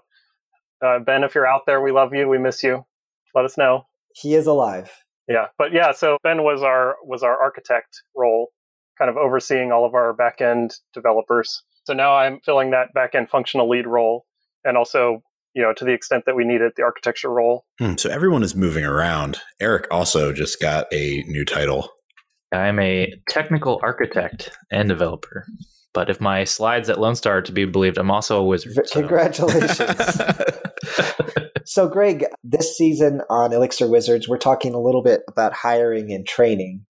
[0.84, 2.28] uh, Ben, if you're out there, we love you.
[2.28, 2.86] We miss you
[3.34, 3.86] let us know.
[4.16, 4.92] He is alive.
[5.28, 8.50] Yeah, but yeah, so Ben was our was our architect role,
[8.98, 11.64] kind of overseeing all of our backend developers.
[11.86, 14.26] So now I'm filling that backend functional lead role,
[14.66, 17.66] and also you know to the extent that we need it, the architecture role.
[17.80, 19.40] Hmm, so everyone is moving around.
[19.62, 21.90] Eric also just got a new title.
[22.52, 25.48] I'm a technical architect and developer.
[25.94, 28.78] But if my slides at Lone Star are to be believed, I'm also a wizard.
[28.92, 29.80] Congratulations.
[31.66, 36.26] so, Greg, this season on Elixir Wizards, we're talking a little bit about hiring and
[36.26, 36.86] training.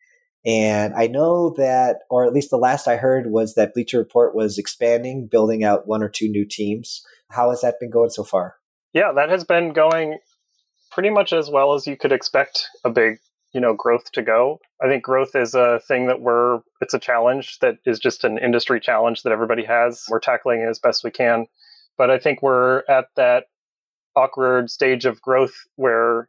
[0.46, 4.36] And I know that, or at least the last I heard was that Bleacher Report
[4.36, 7.02] was expanding, building out one or two new teams.
[7.32, 8.56] How has that been going so far?
[8.94, 10.18] Yeah, that has been going
[10.92, 13.18] pretty much as well as you could expect a big
[13.54, 17.00] you know growth to go i think growth is a thing that we're it's a
[17.00, 21.04] challenge that is just an industry challenge that everybody has we're tackling it as best
[21.04, 21.46] we can
[21.98, 23.46] but i think we're at that
[24.16, 26.28] awkward stage of growth where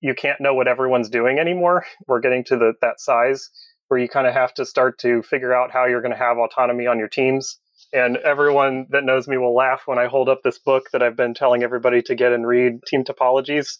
[0.00, 3.50] you can't know what everyone's doing anymore we're getting to the that size
[3.88, 6.38] where you kind of have to start to figure out how you're going to have
[6.38, 7.58] autonomy on your teams
[7.92, 11.16] and everyone that knows me will laugh when i hold up this book that i've
[11.16, 13.78] been telling everybody to get and read team topologies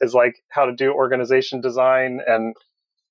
[0.00, 2.54] is like how to do organization design and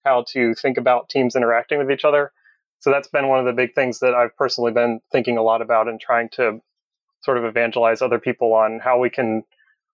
[0.04, 2.32] how to think about teams interacting with each other.
[2.80, 5.62] So that's been one of the big things that I've personally been thinking a lot
[5.62, 6.60] about and trying to
[7.24, 9.44] sort of evangelize other people on how we can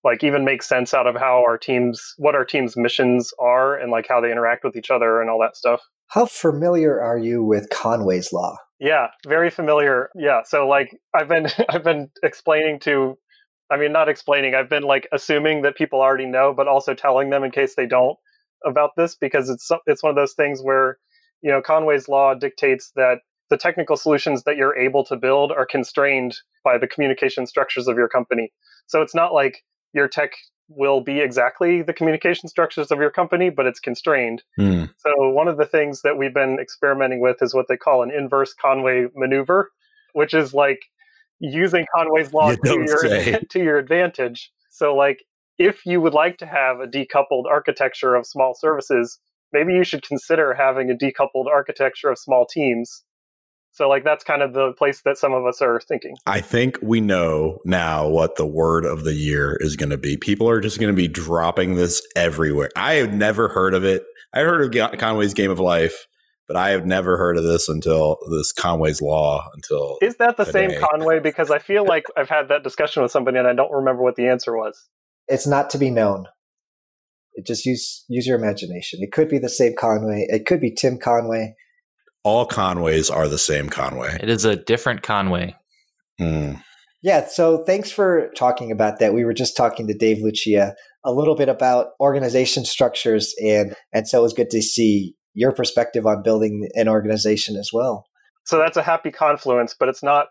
[0.03, 3.91] like even make sense out of how our teams what our teams missions are and
[3.91, 5.81] like how they interact with each other and all that stuff.
[6.07, 8.57] How familiar are you with conway's law?
[8.79, 10.09] Yeah very familiar.
[10.15, 13.17] Yeah so like i've been i've been explaining to
[13.69, 17.29] i mean not explaining i've been like assuming that people already know but also telling
[17.29, 18.17] them in case they don't
[18.65, 20.97] about this because it's it's one of those things where
[21.41, 23.19] you know conway's law dictates that
[23.51, 27.97] the technical solutions that you're able to build are constrained by the communication structures of
[27.97, 28.51] your company.
[28.87, 29.61] So it's not like
[29.93, 30.31] your tech
[30.75, 34.43] will be exactly the communication structures of your company, but it's constrained.
[34.59, 34.89] Mm.
[34.97, 38.11] So, one of the things that we've been experimenting with is what they call an
[38.11, 39.71] inverse Conway maneuver,
[40.13, 40.79] which is like
[41.39, 44.51] using Conway's law You to your, to your advantage.
[44.69, 45.23] So, like,
[45.57, 49.19] if you would like to have a decoupled architecture of small services,
[49.51, 53.03] maybe you should consider having a decoupled architecture of small teams.
[53.73, 56.15] So, like, that's kind of the place that some of us are thinking.
[56.25, 60.17] I think we know now what the word of the year is going to be.
[60.17, 62.69] People are just going to be dropping this everywhere.
[62.75, 64.03] I have never heard of it.
[64.33, 66.05] I heard of Conway's Game of Life,
[66.47, 69.47] but I have never heard of this until this Conway's Law.
[69.53, 70.71] Until Is that the same.
[70.79, 71.19] Conway?
[71.19, 74.15] Because I feel like I've had that discussion with somebody and I don't remember what
[74.15, 74.89] the answer was.
[75.27, 76.25] it's not to be known
[77.33, 80.71] it just use use your imagination it could be the same conway it could be
[80.71, 81.55] tim conway
[82.23, 84.17] all Conways are the same Conway.
[84.21, 85.55] It is a different Conway.
[86.19, 86.61] Mm.
[87.01, 89.13] Yeah, so thanks for talking about that.
[89.13, 94.07] We were just talking to Dave Lucia a little bit about organization structures and and
[94.07, 98.05] so it was good to see your perspective on building an organization as well.
[98.45, 100.27] So that's a happy confluence, but it's not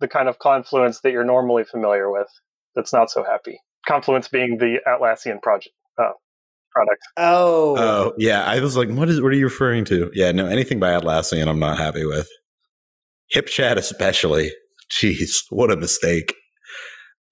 [0.00, 2.28] the kind of confluence that you're normally familiar with.
[2.74, 3.58] That's not so happy.
[3.86, 6.12] Confluence being the Atlassian project uh,
[6.76, 7.02] product.
[7.16, 9.20] Oh, Oh yeah, I was like, what is?
[9.22, 10.10] What are you referring to?
[10.14, 12.28] Yeah, no, anything by Atlassian, I'm not happy with.
[13.34, 14.52] HipChat especially.
[14.90, 16.34] Jeez, what a mistake.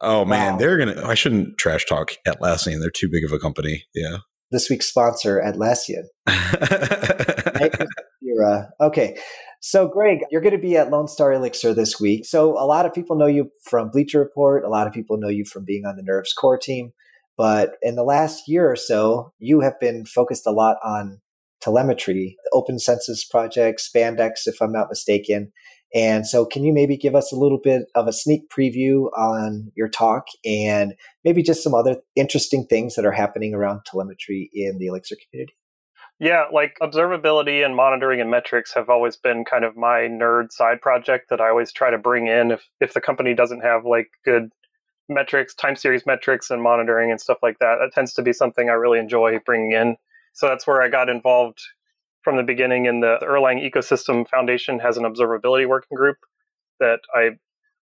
[0.00, 0.59] Oh man, Wow.
[0.59, 1.07] they're gonna.
[1.07, 2.80] I shouldn't trash talk Atlassian.
[2.80, 3.85] They're too big of a company.
[3.94, 4.18] Yeah.
[4.50, 6.04] this week's sponsor, Atlassian.
[8.26, 8.68] Era.
[8.80, 9.16] Okay.
[9.61, 12.26] So, Greg, you're going to be at Lone Star Elixir this week.
[12.26, 14.62] So, a lot of people know you from Bleacher Report.
[14.64, 16.92] A lot of people know you from being on the Nerves core team.
[17.37, 21.20] But in the last year or so, you have been focused a lot on
[21.61, 25.53] telemetry, the Open Census Project, Spandex, if I'm not mistaken.
[25.94, 29.70] And so, can you maybe give us a little bit of a sneak preview on
[29.77, 30.94] your talk and
[31.25, 35.55] maybe just some other interesting things that are happening around telemetry in the Elixir community?
[36.20, 40.81] Yeah, like observability and monitoring and metrics have always been kind of my nerd side
[40.81, 44.09] project that I always try to bring in if if the company doesn't have like
[44.25, 44.51] good
[45.09, 47.77] metrics, time series metrics and monitoring and stuff like that.
[47.81, 49.97] That tends to be something I really enjoy bringing in.
[50.33, 51.61] So that's where I got involved
[52.23, 56.17] from the beginning in the, the Erlang Ecosystem Foundation has an observability working group
[56.81, 57.31] that I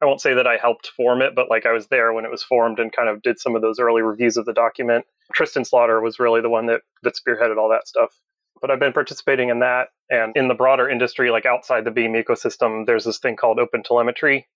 [0.03, 2.31] I won't say that I helped form it, but like I was there when it
[2.31, 5.05] was formed and kind of did some of those early reviews of the document.
[5.35, 8.19] Tristan Sloughter was really the one that that spearheaded all that stuff.
[8.63, 12.15] But I've been participating in that and in the broader industry, like outside the Beam
[12.15, 14.49] ecosystem, there's this thing called Open Telemetry,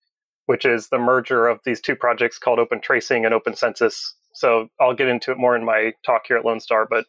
[0.45, 4.15] which is the merger of these two projects called Open Tracing and Open Census.
[4.33, 7.05] So I'll get into it more in my talk here at Lone Star, but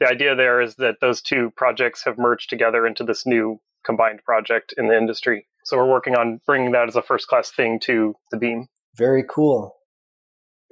[0.00, 4.22] the idea there is that those two projects have merged together into this new combined
[4.24, 5.46] project in the industry.
[5.64, 8.66] So we're working on bringing that as a first class thing to the Beam.
[8.96, 9.76] Very cool.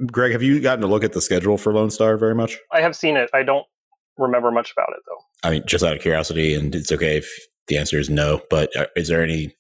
[0.07, 2.59] Greg, have you gotten to look at the schedule for Lone Star very much?
[2.73, 3.31] I have seen it.
[3.33, 3.67] I don't
[4.19, 5.49] remember much about it though.
[5.49, 7.31] I mean, just out of curiosity, and it's okay if
[7.69, 8.41] the answer is no.
[8.51, 9.55] But uh, is there any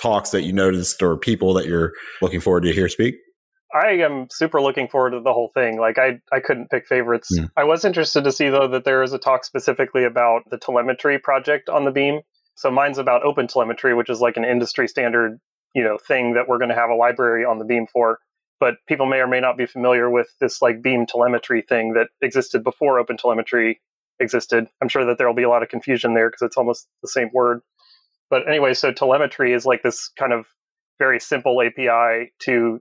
[0.00, 3.16] talks that you noticed or people that you're looking forward to hear speak?
[3.74, 5.78] I am super looking forward to the whole thing.
[5.78, 7.28] Like I, I couldn't pick favorites.
[7.36, 7.46] Hmm.
[7.56, 11.18] I was interested to see though that there is a talk specifically about the telemetry
[11.18, 12.20] project on the Beam.
[12.54, 15.38] So mine's about open telemetry, which is like an industry standard,
[15.74, 18.18] you know, thing that we're going to have a library on the Beam for.
[18.58, 22.08] But people may or may not be familiar with this like Beam telemetry thing that
[22.22, 23.80] existed before open telemetry
[24.18, 24.66] existed.
[24.82, 27.08] I'm sure that there will be a lot of confusion there because it's almost the
[27.08, 27.60] same word.
[28.30, 30.46] But anyway, so telemetry is like this kind of
[30.98, 32.80] very simple API to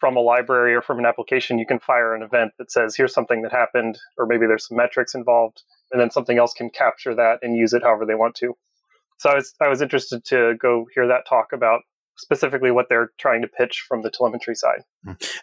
[0.00, 3.14] from a library or from an application, you can fire an event that says, here's
[3.14, 7.14] something that happened, or maybe there's some metrics involved, and then something else can capture
[7.14, 8.54] that and use it however they want to.
[9.18, 11.80] So I was, I was interested to go hear that talk about
[12.16, 14.82] specifically what they're trying to pitch from the telemetry side.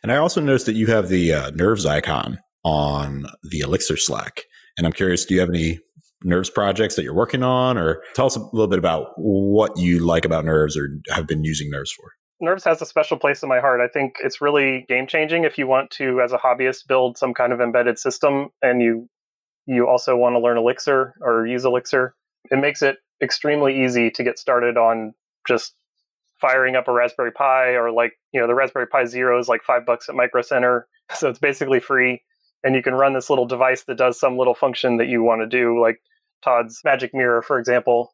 [0.04, 4.44] And I also noticed that you have the uh, Nerves icon on the Elixir Slack.
[4.78, 5.80] And I'm curious, do you have any
[6.24, 7.78] Nerves projects that you're working on?
[7.78, 11.44] Or tell us a little bit about what you like about Nerves or have been
[11.44, 12.12] using Nerves for.
[12.40, 13.82] Nerves has a special place in my heart.
[13.82, 17.34] I think it's really game changing if you want to, as a hobbyist, build some
[17.34, 19.08] kind of embedded system and you
[19.68, 22.16] you also want to learn Elixir or use Elixir.
[22.50, 25.14] It makes it extremely easy to get started on
[25.48, 25.76] just
[26.42, 29.62] firing up a Raspberry Pi or like, you know, the Raspberry Pi Zero is like
[29.64, 30.88] five bucks at Micro Center.
[31.14, 32.24] So it's basically free.
[32.64, 35.42] And you can run this little device that does some little function that you want
[35.42, 36.00] to do, like
[36.44, 38.14] Todd's Magic Mirror, for example,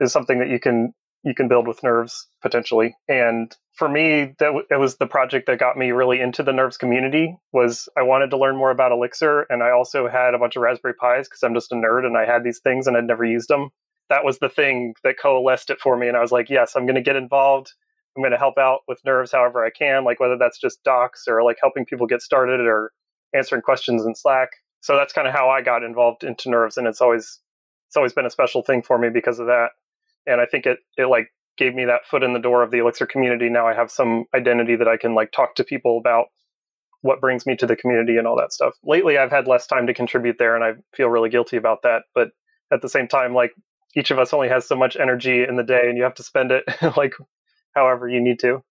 [0.00, 0.92] is something that you can
[1.24, 2.96] you can build with nerves potentially.
[3.08, 6.52] And for me, that w- it was the project that got me really into the
[6.52, 7.36] nerves community.
[7.52, 10.62] Was I wanted to learn more about Elixir, and I also had a bunch of
[10.62, 13.24] Raspberry Pis because I'm just a nerd and I had these things and I'd never
[13.24, 13.70] used them.
[14.08, 16.86] That was the thing that coalesced it for me, and I was like, yes, I'm
[16.86, 17.72] going to get involved.
[18.16, 21.24] I'm going to help out with nerves however I can, like whether that's just docs
[21.28, 22.90] or like helping people get started or
[23.34, 24.48] answering questions in Slack.
[24.80, 27.40] So that's kind of how I got involved into nerves, and it's always
[27.88, 29.70] it's always been a special thing for me because of that.
[30.26, 32.78] And I think it it like gave me that foot in the door of the
[32.78, 33.48] Elixir community.
[33.48, 36.26] Now I have some identity that I can like talk to people about
[37.02, 38.74] what brings me to the community and all that stuff.
[38.84, 42.02] Lately, I've had less time to contribute there, and I feel really guilty about that.
[42.14, 42.28] But
[42.72, 43.52] at the same time, like
[43.96, 46.22] each of us only has so much energy in the day, and you have to
[46.22, 46.64] spend it
[46.96, 47.14] like
[47.74, 48.62] however you need to.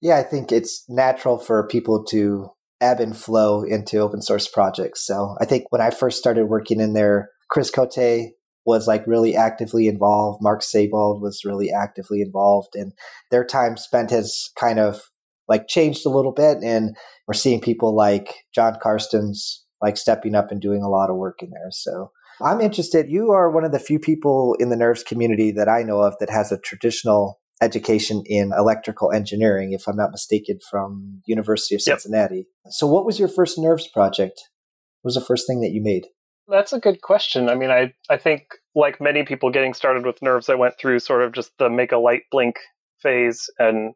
[0.00, 2.50] Yeah, I think it's natural for people to
[2.80, 5.04] ebb and flow into open source projects.
[5.04, 8.30] So I think when I first started working in there, Chris Cote
[8.66, 10.40] was like really actively involved.
[10.42, 12.92] Mark Sebald was really actively involved, and
[13.30, 15.02] their time spent has kind of
[15.48, 16.58] like changed a little bit.
[16.62, 16.96] And
[17.26, 21.42] we're seeing people like Jon Carstens like stepping up and doing a lot of work
[21.42, 21.70] in there.
[21.70, 22.10] So
[22.42, 23.10] I'm interested.
[23.10, 26.14] You are one of the few people in the nerves community that I know of
[26.20, 31.82] that has a traditional education in electrical engineering, if I'm not mistaken, from University of
[31.82, 32.46] Cincinnati.
[32.64, 32.72] Yep.
[32.72, 34.40] So, what was your first nerves project?
[35.02, 36.06] What was the first thing that you made?
[36.50, 37.48] That's a good question.
[37.48, 38.42] I mean, I I think
[38.74, 41.92] like many people getting started with nerves, I went through sort of just the make
[41.92, 42.56] a light blink
[43.00, 43.94] phase, and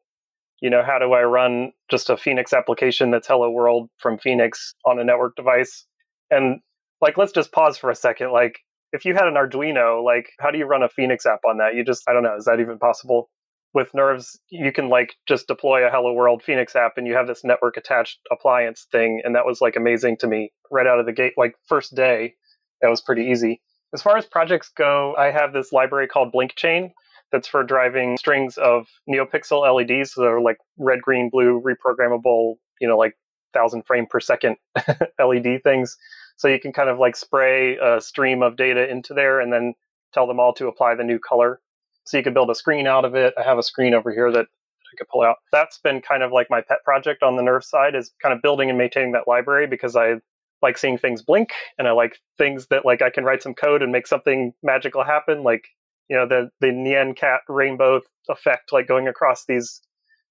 [0.61, 4.75] you know, how do I run just a Phoenix application that's Hello World from Phoenix
[4.87, 5.87] on a network device?
[6.31, 6.61] And
[7.01, 8.33] like, let's just pause for a second.
[8.33, 8.61] Like,
[8.93, 11.75] if you had an Arduino, like, how do you run a Phoenix app on that?
[11.75, 13.31] You just, I don't know, is that even possible?
[13.75, 17.27] with nerves you can like just deploy a hello world phoenix app and you have
[17.27, 21.07] this network attached appliance thing and that was like amazing to me right out of
[21.07, 22.35] the gate like first day
[22.81, 23.61] that was pretty easy
[23.93, 26.91] as far as projects go i have this library called blinkchain
[27.33, 32.89] that's for driving strings of neopixel leds so they're like red green blue reprogrammable you
[32.89, 33.17] know like
[33.53, 34.57] thousand frame per second
[35.19, 35.97] led things
[36.37, 39.75] so you can kind of like spray a stream of data into there and then
[40.13, 41.61] tell them all to apply the new color
[42.05, 43.35] so you could build a screen out of it.
[43.39, 45.37] I have a screen over here that I could pull out.
[45.53, 48.43] That's been kind of like my pet project on the Nerve side is kind of
[48.43, 50.17] building and maintaining that library because I
[50.63, 53.83] like seeing things blink and I like things that like I can write some code
[53.83, 55.43] and make something magical happen.
[55.43, 55.67] Like,
[56.09, 59.81] you know, the the Nyan cat rainbow effect, like going across these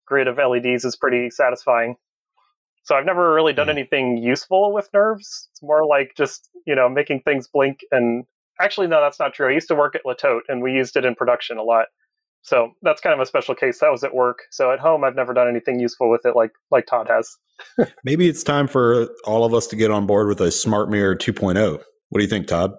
[0.06, 1.96] grid of LEDs is pretty satisfying.
[2.84, 3.72] So I've never really done mm.
[3.72, 5.48] anything useful with nerves.
[5.52, 8.26] It's more like just, you know, making things blink and
[8.62, 9.50] Actually, no, that's not true.
[9.50, 11.88] I used to work at Le Tote, and we used it in production a lot.
[12.44, 13.80] So that's kind of a special case.
[13.80, 14.40] That was at work.
[14.52, 17.38] So at home, I've never done anything useful with it like like Todd has.
[18.04, 21.18] Maybe it's time for all of us to get on board with a Smart Mirror
[21.18, 21.80] 2.0.
[22.10, 22.72] What do you think, Todd?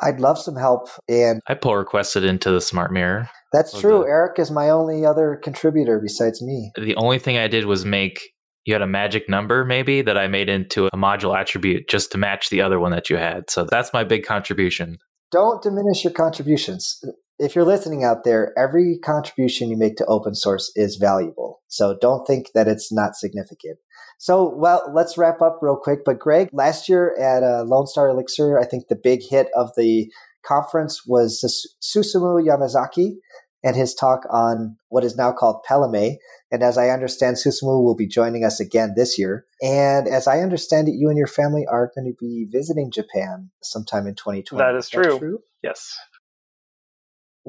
[0.00, 0.88] I'd love some help.
[1.08, 3.28] And I pull requested into the Smart Mirror.
[3.52, 4.06] That's true.
[4.06, 6.70] Eric is my only other contributor besides me.
[6.76, 8.20] The only thing I did was make
[8.66, 12.18] you had a magic number maybe that I made into a module attribute just to
[12.18, 13.48] match the other one that you had.
[13.48, 14.98] So that's my big contribution
[15.30, 17.02] don't diminish your contributions.
[17.38, 21.60] If you're listening out there, every contribution you make to open source is valuable.
[21.68, 23.78] So don't think that it's not significant.
[24.18, 26.00] So, well, let's wrap up real quick.
[26.04, 29.70] But Greg, last year at uh, Lone Star Elixir, I think the big hit of
[29.76, 30.10] the
[30.44, 33.16] conference was Susumu Yamazaki
[33.62, 36.16] and his talk on what is now called Pelemay.
[36.50, 39.44] And as I understand, Susumu will be joining us again this year.
[39.62, 43.50] And as I understand it, you and your family are going to be visiting Japan
[43.62, 44.64] sometime in 2020.
[44.64, 45.18] That is, is true.
[45.18, 45.38] True.
[45.62, 45.96] Yes.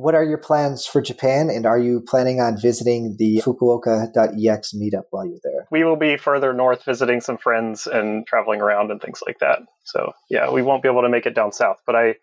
[0.02, 1.50] What are your plans for Japan?
[1.50, 5.68] And are you planning on visiting the Fukuoka.ex meetup while you're there?
[5.72, 9.60] We will be further north visiting some friends and traveling around and things like that.
[9.84, 12.16] So, yeah, we won't be able to make it down south, but I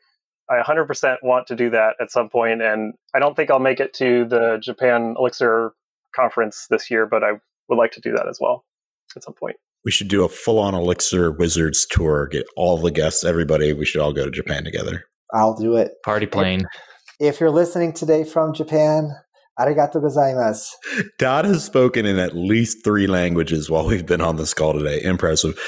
[0.48, 3.80] I 100% want to do that at some point, and I don't think I'll make
[3.80, 5.72] it to the Japan Elixir
[6.14, 7.32] conference this year, but I
[7.68, 8.64] would like to do that as well
[9.16, 9.56] at some point.
[9.84, 12.28] We should do a full-on Elixir Wizards tour.
[12.28, 13.72] Get all the guests, everybody.
[13.72, 15.04] We should all go to Japan together.
[15.32, 15.92] I'll do it.
[16.04, 16.64] Party plane.
[17.18, 19.10] If, if you're listening today from Japan,
[19.58, 20.72] arigato gozaimasu.
[21.18, 25.02] Todd has spoken in at least three languages while we've been on this call today.
[25.02, 25.58] Impressive.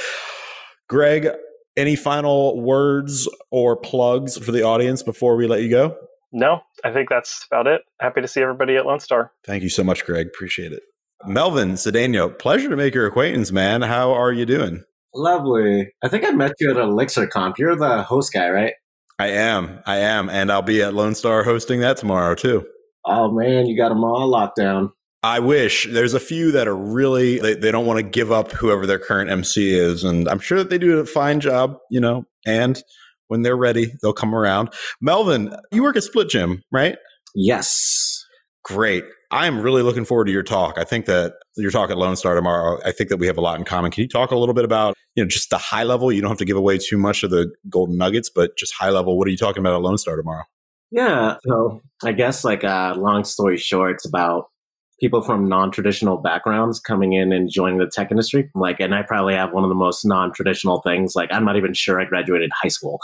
[0.88, 1.28] Greg,
[1.76, 5.96] any final words or plugs for the audience before we let you go?
[6.32, 7.82] No, I think that's about it.
[8.00, 9.32] Happy to see everybody at Lone Star.
[9.44, 10.26] Thank you so much, Greg.
[10.26, 10.82] Appreciate it.
[11.26, 13.82] Melvin Cedeno, pleasure to make your acquaintance, man.
[13.82, 14.84] How are you doing?
[15.14, 15.90] Lovely.
[16.02, 17.58] I think I met you at ElixirConf.
[17.58, 18.74] You're the host guy, right?
[19.18, 19.80] I am.
[19.84, 20.30] I am.
[20.30, 22.66] And I'll be at Lone Star hosting that tomorrow, too.
[23.04, 24.92] Oh, man, you got them all locked down.
[25.22, 28.52] I wish there's a few that are really they, they don't want to give up
[28.52, 32.00] whoever their current MC is, and I'm sure that they do a fine job, you
[32.00, 32.24] know.
[32.46, 32.80] And
[33.26, 34.70] when they're ready, they'll come around.
[35.00, 36.96] Melvin, you work at Split Gym, right?
[37.34, 38.24] Yes.
[38.64, 39.04] Great.
[39.30, 40.78] I'm really looking forward to your talk.
[40.78, 42.80] I think that your talk at Lone Star tomorrow.
[42.84, 43.90] I think that we have a lot in common.
[43.90, 46.10] Can you talk a little bit about you know just the high level?
[46.10, 48.90] You don't have to give away too much of the golden nuggets, but just high
[48.90, 49.18] level.
[49.18, 50.44] What are you talking about at Lone Star tomorrow?
[50.90, 51.36] Yeah.
[51.46, 54.46] So I guess like uh, long story short, it's about
[55.00, 58.50] people from non-traditional backgrounds coming in and joining the tech industry.
[58.54, 61.14] Like, and I probably have one of the most non-traditional things.
[61.14, 62.98] Like, I'm not even sure I graduated high school.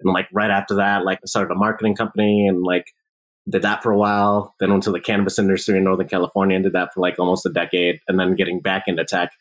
[0.00, 2.84] And like right after that, like I started a marketing company and like
[3.50, 4.54] did that for a while.
[4.60, 7.46] Then went to the cannabis industry in Northern California and did that for like almost
[7.46, 8.00] a decade.
[8.08, 9.32] And then getting back into tech.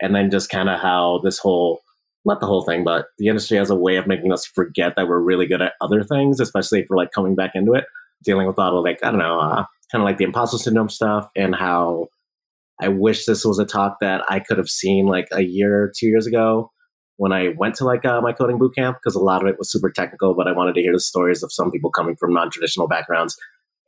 [0.00, 1.80] And then just kind of how this whole
[2.24, 5.06] not the whole thing, but the industry has a way of making us forget that
[5.06, 7.84] we're really good at other things, especially for like coming back into it,
[8.24, 10.88] dealing with all of like, I don't know, uh, kind of like the imposter syndrome
[10.88, 12.08] stuff and how
[12.80, 16.06] I wish this was a talk that I could have seen like a year, two
[16.06, 16.70] years ago
[17.16, 19.58] when I went to like uh, my coding boot camp because a lot of it
[19.58, 22.32] was super technical, but I wanted to hear the stories of some people coming from
[22.32, 23.36] non traditional backgrounds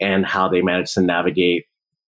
[0.00, 1.64] and how they managed to navigate,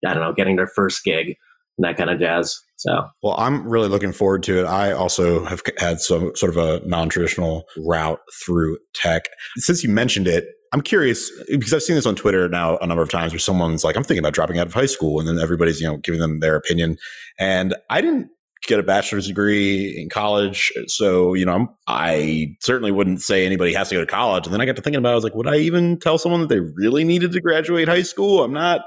[0.05, 1.35] I don't know, getting their first gig
[1.77, 2.59] and that kind of jazz.
[2.77, 4.65] So, well, I'm really looking forward to it.
[4.65, 9.23] I also have had some sort of a non traditional route through tech.
[9.57, 13.03] Since you mentioned it, I'm curious because I've seen this on Twitter now a number
[13.03, 15.19] of times where someone's like, I'm thinking about dropping out of high school.
[15.19, 16.97] And then everybody's, you know, giving them their opinion.
[17.39, 18.29] And I didn't
[18.67, 20.71] get a bachelor's degree in college.
[20.87, 24.45] So, you know, I'm, i certainly wouldn't say anybody has to go to college.
[24.45, 26.17] And then I got to thinking about, it, I was like, would I even tell
[26.17, 28.43] someone that they really needed to graduate high school?
[28.43, 28.81] I'm not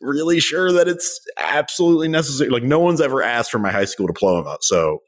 [0.00, 2.50] really sure that it's absolutely necessary.
[2.50, 4.58] Like, no one's ever asked for my high school diploma.
[4.60, 4.98] So,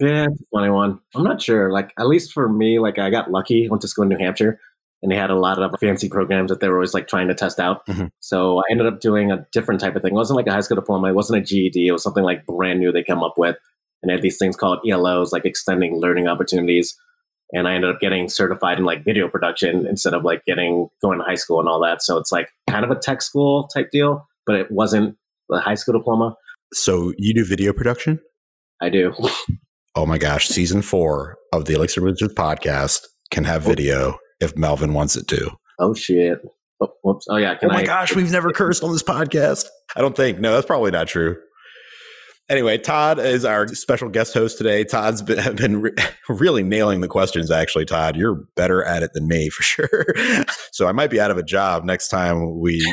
[0.00, 0.98] yeah, funny one.
[1.14, 1.70] I'm not sure.
[1.70, 3.68] Like, at least for me, like, I got lucky.
[3.68, 4.58] Went to school in New Hampshire
[5.04, 7.34] and they had a lot of fancy programs that they were always like trying to
[7.34, 7.86] test out.
[7.86, 8.06] Mm-hmm.
[8.20, 10.12] So I ended up doing a different type of thing.
[10.12, 11.08] It wasn't like a high school diploma.
[11.08, 11.86] It wasn't a GED.
[11.86, 13.54] It was something like brand new they come up with.
[14.02, 16.96] And they had these things called ELOs, like extending learning opportunities.
[17.52, 21.18] And I ended up getting certified in like video production instead of like getting going
[21.18, 22.02] to high school and all that.
[22.02, 25.18] So it's like kind of a tech school type deal, but it wasn't
[25.50, 26.34] the high school diploma.
[26.72, 28.20] So you do video production?
[28.80, 29.14] I do.
[29.94, 34.94] oh my gosh, season four of the Elixir Wizards podcast can have video if Melvin
[34.94, 35.50] wants it to.
[35.80, 36.38] Oh shit.
[36.80, 37.26] Oh, whoops.
[37.28, 37.56] Oh yeah.
[37.62, 39.66] oh my I- gosh, we've never cursed on this podcast.
[39.96, 40.38] I don't think.
[40.38, 41.36] No, that's probably not true.
[42.50, 44.84] Anyway, Todd is our special guest host today.
[44.84, 45.92] Todd's been, been re-
[46.28, 48.16] really nailing the questions, actually, Todd.
[48.16, 50.14] You're better at it than me for sure.
[50.70, 52.84] so I might be out of a job next time we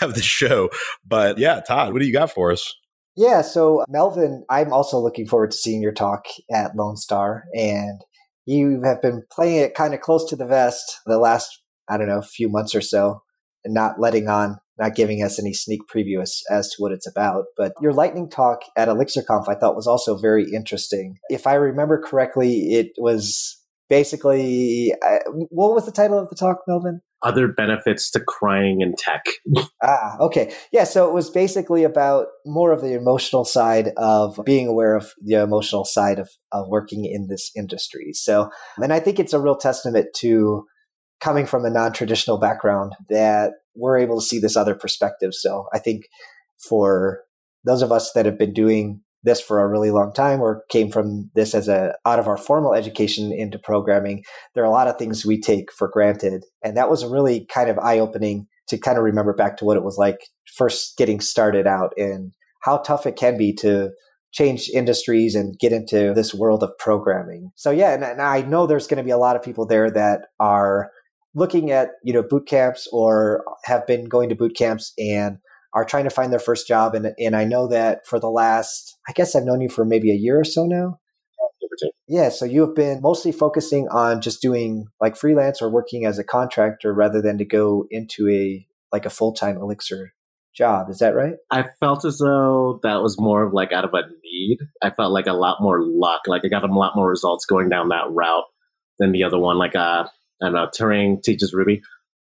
[0.00, 0.68] have the show.
[1.06, 2.74] But yeah, Todd, what do you got for us?
[3.16, 7.44] Yeah, so Melvin, I'm also looking forward to seeing your talk at Lone Star.
[7.54, 8.02] And
[8.48, 12.08] you have been playing it kind of close to the vest the last, I don't
[12.08, 13.22] know, few months or so,
[13.62, 17.06] and not letting on, not giving us any sneak preview as, as to what it's
[17.06, 17.44] about.
[17.58, 21.18] But your lightning talk at ElixirConf I thought was also very interesting.
[21.28, 23.58] If I remember correctly, it was
[23.90, 25.18] basically uh,
[25.50, 27.02] what was the title of the talk, Melvin?
[27.22, 29.24] Other benefits to crying in tech.
[29.82, 30.54] ah, okay.
[30.72, 35.12] Yeah, so it was basically about more of the emotional side of being aware of
[35.20, 38.12] the emotional side of, of working in this industry.
[38.12, 40.64] So, and I think it's a real testament to
[41.20, 45.34] coming from a non traditional background that we're able to see this other perspective.
[45.34, 46.04] So I think
[46.58, 47.22] for
[47.64, 50.90] those of us that have been doing this for a really long time or came
[50.90, 54.22] from this as a out of our formal education into programming
[54.54, 56.44] there are a lot of things we take for granted.
[56.62, 59.84] And that was really kind of eye-opening to kind of remember back to what it
[59.84, 60.18] was like
[60.56, 63.90] first getting started out and how tough it can be to
[64.32, 67.50] change industries and get into this world of programming.
[67.56, 69.90] So yeah and, and i know there's going to be a lot of people there
[69.90, 70.90] that are
[71.34, 75.38] looking at you know boot camps or have been going to boot camps and
[75.74, 76.94] are trying to find their first job.
[76.94, 80.10] And, and I know that for the last, I guess I've known you for maybe
[80.10, 80.98] a year or so now.
[82.08, 86.18] Yeah, so you have been mostly focusing on just doing like freelance or working as
[86.18, 90.14] a contractor rather than to go into a like a full time Elixir
[90.54, 90.88] job.
[90.90, 91.34] Is that right?
[91.50, 94.58] I felt as though that was more of like out of a need.
[94.82, 96.22] I felt like a lot more luck.
[96.26, 98.44] Like I got a lot more results going down that route
[98.98, 99.58] than the other one.
[99.58, 100.06] Like uh,
[100.42, 101.82] I don't know, Turing teaches Ruby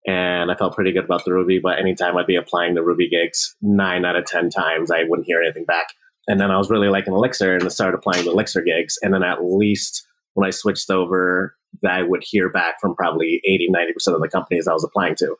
[0.07, 1.59] and I felt pretty good about the Ruby.
[1.59, 5.27] But anytime I'd be applying the Ruby gigs, nine out of ten times I wouldn't
[5.27, 5.87] hear anything back.
[6.27, 8.97] And then I was really liking Elixir and I started applying the Elixir gigs.
[9.01, 11.55] And then at least when I switched over,
[11.87, 15.35] I would hear back from probably 80, 90% of the companies I was applying to.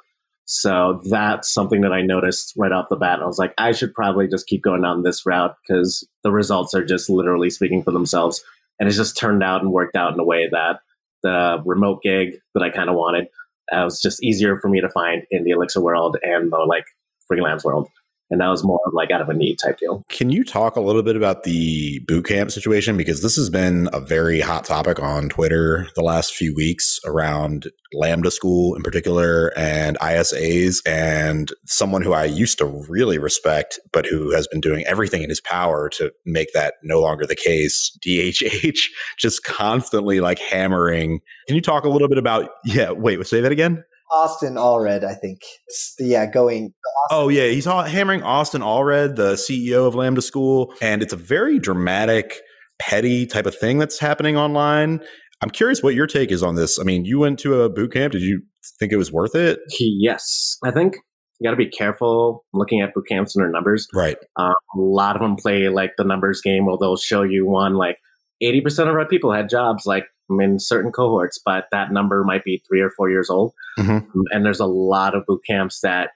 [0.46, 3.22] So that's something that I noticed right off the bat.
[3.22, 6.74] I was like, I should probably just keep going down this route because the results
[6.74, 8.44] are just literally speaking for themselves.
[8.80, 10.80] And it's just turned out and worked out in a way that
[11.24, 13.28] the remote gig that I kind of wanted
[13.74, 16.58] uh, it was just easier for me to find in the Elixir world and the
[16.58, 16.86] like
[17.28, 17.88] freelance world.
[18.32, 20.04] And that was more like out of a need type deal.
[20.10, 22.98] Can you talk a little bit about the boot camp situation?
[22.98, 27.68] Because this has been a very hot topic on Twitter the last few weeks around
[27.94, 34.06] Lambda School in particular and ISAs, and someone who I used to really respect, but
[34.06, 37.98] who has been doing everything in his power to make that no longer the case.
[38.06, 38.80] DHH
[39.18, 41.20] just constantly like hammering.
[41.48, 43.84] Can you talk a little bit about, yeah, wait, say that again?
[44.12, 45.40] Austin Allred, I think.
[45.68, 46.74] It's the, yeah, going.
[47.10, 51.60] Oh yeah, he's hammering Austin Allred, the CEO of Lambda School, and it's a very
[51.60, 52.42] dramatic,
[52.80, 55.00] petty type of thing that's happening online.
[55.42, 56.80] I'm curious what your take is on this.
[56.80, 58.12] I mean, you went to a boot camp.
[58.12, 58.42] Did you
[58.80, 59.60] think it was worth it?
[59.80, 60.98] Yes, I think
[61.40, 63.88] you got to be careful looking at boot camps and their numbers.
[63.94, 64.18] Right.
[64.36, 67.74] Um, a lot of them play like the numbers game, where they'll show you one
[67.74, 67.98] like
[68.44, 70.06] 80% of our people had jobs like
[70.40, 73.54] in certain cohorts, but that number might be three or four years old.
[73.78, 74.22] Mm-hmm.
[74.32, 76.12] And there's a lot of boot camps that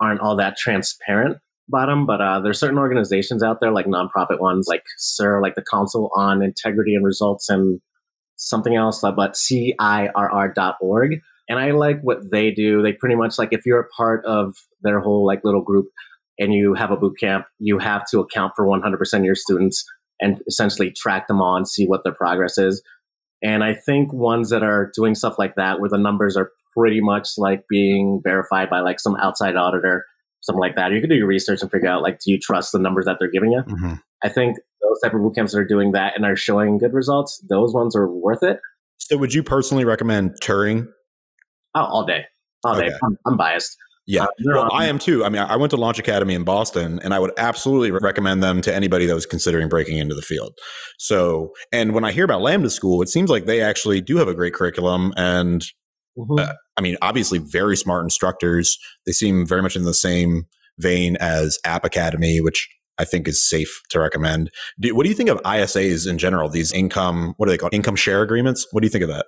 [0.00, 1.38] aren't all that transparent
[1.68, 5.64] bottom, but uh, there's certain organizations out there, like nonprofit ones, like CIRR, like the
[5.70, 7.80] Council on Integrity and Results, and
[8.36, 11.20] something else, uh, but CIRR.org.
[11.48, 12.82] And I like what they do.
[12.82, 15.86] They pretty much like if you're a part of their whole like little group
[16.38, 19.84] and you have a boot camp, you have to account for 100% of your students
[20.20, 22.82] and essentially track them on, see what their progress is.
[23.46, 27.00] And I think ones that are doing stuff like that, where the numbers are pretty
[27.00, 30.04] much like being verified by like some outside auditor,
[30.40, 32.72] something like that, you can do your research and figure out like, do you trust
[32.72, 33.62] the numbers that they're giving you?
[33.62, 33.94] Mm-hmm.
[34.24, 36.92] I think those type of boot camps that are doing that and are showing good
[36.92, 38.58] results, those ones are worth it.
[38.98, 40.88] So, would you personally recommend Turing?
[41.76, 42.24] Oh, all day,
[42.64, 42.88] all okay.
[42.88, 42.94] day.
[43.04, 43.76] I'm, I'm biased.
[44.06, 45.24] Yeah, uh, well, I am too.
[45.24, 48.60] I mean, I went to Launch Academy in Boston, and I would absolutely recommend them
[48.62, 50.54] to anybody that was considering breaking into the field.
[50.98, 54.28] So, and when I hear about Lambda School, it seems like they actually do have
[54.28, 55.62] a great curriculum, and
[56.16, 56.38] mm-hmm.
[56.38, 58.78] uh, I mean, obviously, very smart instructors.
[59.06, 60.46] They seem very much in the same
[60.78, 64.50] vein as App Academy, which I think is safe to recommend.
[64.78, 66.48] Do, what do you think of ISAs in general?
[66.48, 67.74] These income, what are they called?
[67.74, 68.66] Income share agreements.
[68.70, 69.26] What do you think of that?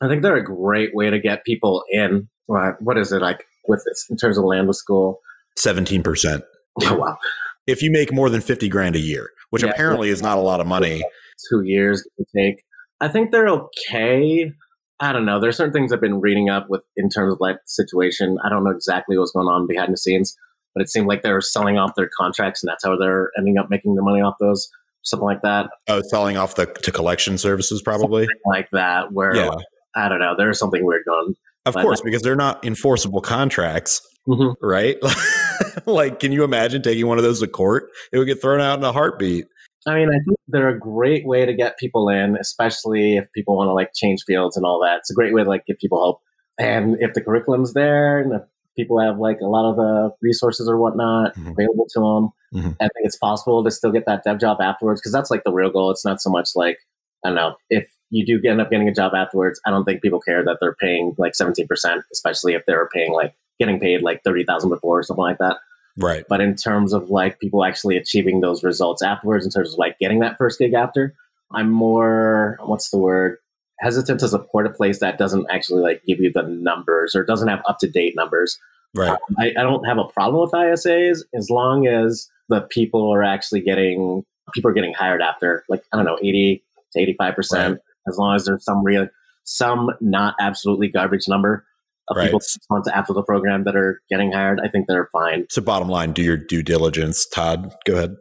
[0.00, 2.28] I think they're a great way to get people in.
[2.46, 3.44] What What is it like?
[3.68, 5.20] With this in terms of Lambda School?
[5.58, 6.42] 17%.
[6.82, 7.18] Oh, wow.
[7.66, 10.40] If you make more than 50 grand a year, which yeah, apparently is not a
[10.40, 11.02] lot of money.
[11.50, 12.62] Two years to take.
[13.00, 14.52] I think they're okay.
[15.00, 15.40] I don't know.
[15.40, 18.38] There's certain things I've been reading up with in terms of like situation.
[18.44, 20.36] I don't know exactly what's going on behind the scenes,
[20.74, 23.58] but it seemed like they were selling off their contracts and that's how they're ending
[23.58, 24.70] up making their money off those.
[25.02, 25.70] Something like that.
[25.88, 29.12] Oh, selling off the to collection services, probably something like that.
[29.12, 29.50] Where yeah.
[29.96, 30.34] I don't know.
[30.36, 31.34] There's something weird going
[31.66, 34.52] of but, course, because they're not enforceable contracts, mm-hmm.
[34.64, 34.96] right?
[35.86, 37.90] like, can you imagine taking one of those to court?
[38.12, 39.46] It would get thrown out in a heartbeat.
[39.86, 43.56] I mean, I think they're a great way to get people in, especially if people
[43.56, 44.98] want to like change fields and all that.
[44.98, 46.20] It's a great way to like give people hope.
[46.58, 48.42] And if the curriculum's there and if
[48.76, 51.52] people have like a lot of the resources or whatnot mm-hmm.
[51.52, 52.72] available to them, mm-hmm.
[52.80, 55.52] I think it's possible to still get that dev job afterwards because that's like the
[55.52, 55.90] real goal.
[55.90, 56.76] It's not so much like,
[57.24, 59.60] I don't know, if you do end up getting a job afterwards.
[59.64, 63.34] I don't think people care that they're paying like 17%, especially if they're paying like
[63.58, 65.58] getting paid like 30,000 before or something like that.
[65.96, 66.24] Right.
[66.28, 69.98] But in terms of like people actually achieving those results afterwards, in terms of like
[69.98, 71.14] getting that first gig after,
[71.52, 73.38] I'm more, what's the word?
[73.80, 77.48] Hesitant to support a place that doesn't actually like give you the numbers or doesn't
[77.48, 78.58] have up to date numbers.
[78.94, 79.10] Right.
[79.10, 83.22] Um, I, I don't have a problem with ISAs as long as the people are
[83.22, 87.52] actually getting, people are getting hired after like, I don't know, 80 to 85%.
[87.52, 87.78] Right
[88.10, 89.08] as long as there's some real,
[89.44, 91.64] some not absolutely garbage number
[92.10, 92.24] of right.
[92.24, 95.46] people six months after the program that are getting hired, I think they're fine.
[95.48, 97.26] So, bottom line, do your due diligence.
[97.26, 98.16] Todd, go ahead.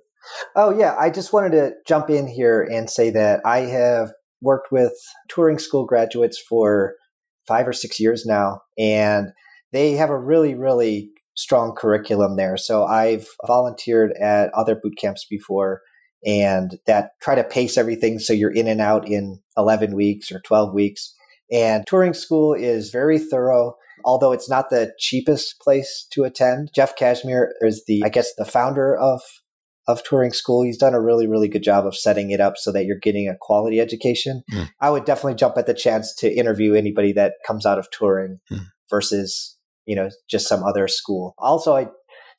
[0.55, 0.95] Oh, yeah.
[0.97, 4.11] I just wanted to jump in here and say that I have
[4.41, 4.93] worked with
[5.31, 6.95] Turing school graduates for
[7.47, 9.29] five or six years now, and
[9.73, 12.57] they have a really, really strong curriculum there.
[12.57, 15.81] So, I've volunteered at other boot camps before
[16.25, 20.39] and that try to pace everything so you're in and out in 11 weeks or
[20.41, 21.13] 12 weeks.
[21.51, 26.71] And Turing school is very thorough, although it's not the cheapest place to attend.
[26.75, 29.21] Jeff Casimir is the, I guess, the founder of
[29.89, 30.63] of Turing School.
[30.63, 33.27] He's done a really, really good job of setting it up so that you're getting
[33.27, 34.43] a quality education.
[34.51, 34.69] Mm.
[34.79, 38.39] I would definitely jump at the chance to interview anybody that comes out of Turing
[38.51, 38.67] mm.
[38.87, 39.57] versus,
[39.87, 41.33] you know, just some other school.
[41.39, 41.87] Also, I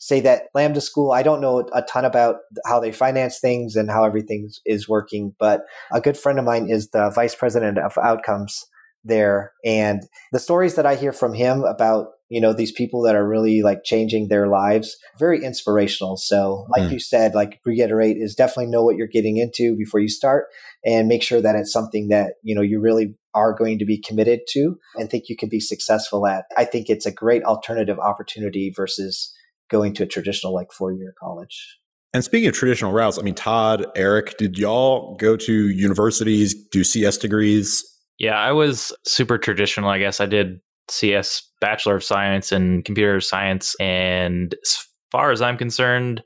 [0.00, 2.36] say that Lambda School, I don't know a ton about
[2.66, 6.68] how they finance things and how everything is working, but a good friend of mine
[6.68, 8.66] is the vice president of outcomes
[9.04, 9.52] there.
[9.64, 13.28] And the stories that I hear from him about you know these people that are
[13.28, 16.92] really like changing their lives very inspirational so like mm.
[16.92, 20.46] you said like reiterate is definitely know what you're getting into before you start
[20.84, 23.98] and make sure that it's something that you know you really are going to be
[23.98, 27.98] committed to and think you can be successful at i think it's a great alternative
[27.98, 29.34] opportunity versus
[29.70, 31.78] going to a traditional like four year college.
[32.12, 36.82] And speaking of traditional routes, I mean, Todd, Eric, did y'all go to universities, do
[36.82, 37.84] CS degrees?
[38.18, 40.20] Yeah, I was super traditional, I guess.
[40.20, 43.76] I did CS Bachelor of Science in Computer Science.
[43.80, 46.22] And as far as I'm concerned,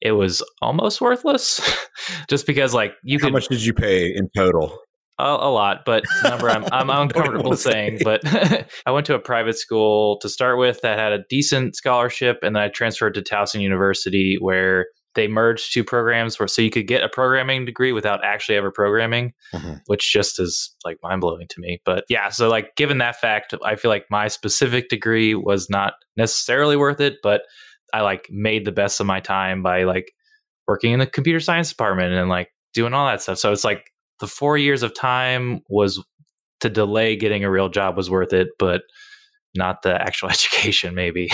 [0.00, 1.60] it was almost worthless
[2.30, 4.78] just because like you How could much did you pay in total?
[5.18, 8.00] A, a lot, but number I'm I'm uncomfortable saying.
[8.04, 8.20] But
[8.86, 12.54] I went to a private school to start with that had a decent scholarship, and
[12.56, 16.86] then I transferred to Towson University where they merged two programs where so you could
[16.86, 19.80] get a programming degree without actually ever programming, Mhm.
[19.86, 21.80] which just is like mind blowing to me.
[21.86, 25.94] But yeah, so like given that fact, I feel like my specific degree was not
[26.18, 27.42] necessarily worth it, but
[27.94, 30.12] I like made the best of my time by like
[30.68, 33.38] working in the computer science department and like doing all that stuff.
[33.38, 33.90] So it's like
[34.20, 36.02] the four years of time was
[36.60, 38.82] to delay getting a real job was worth it, but
[39.54, 41.30] not the actual education, maybe.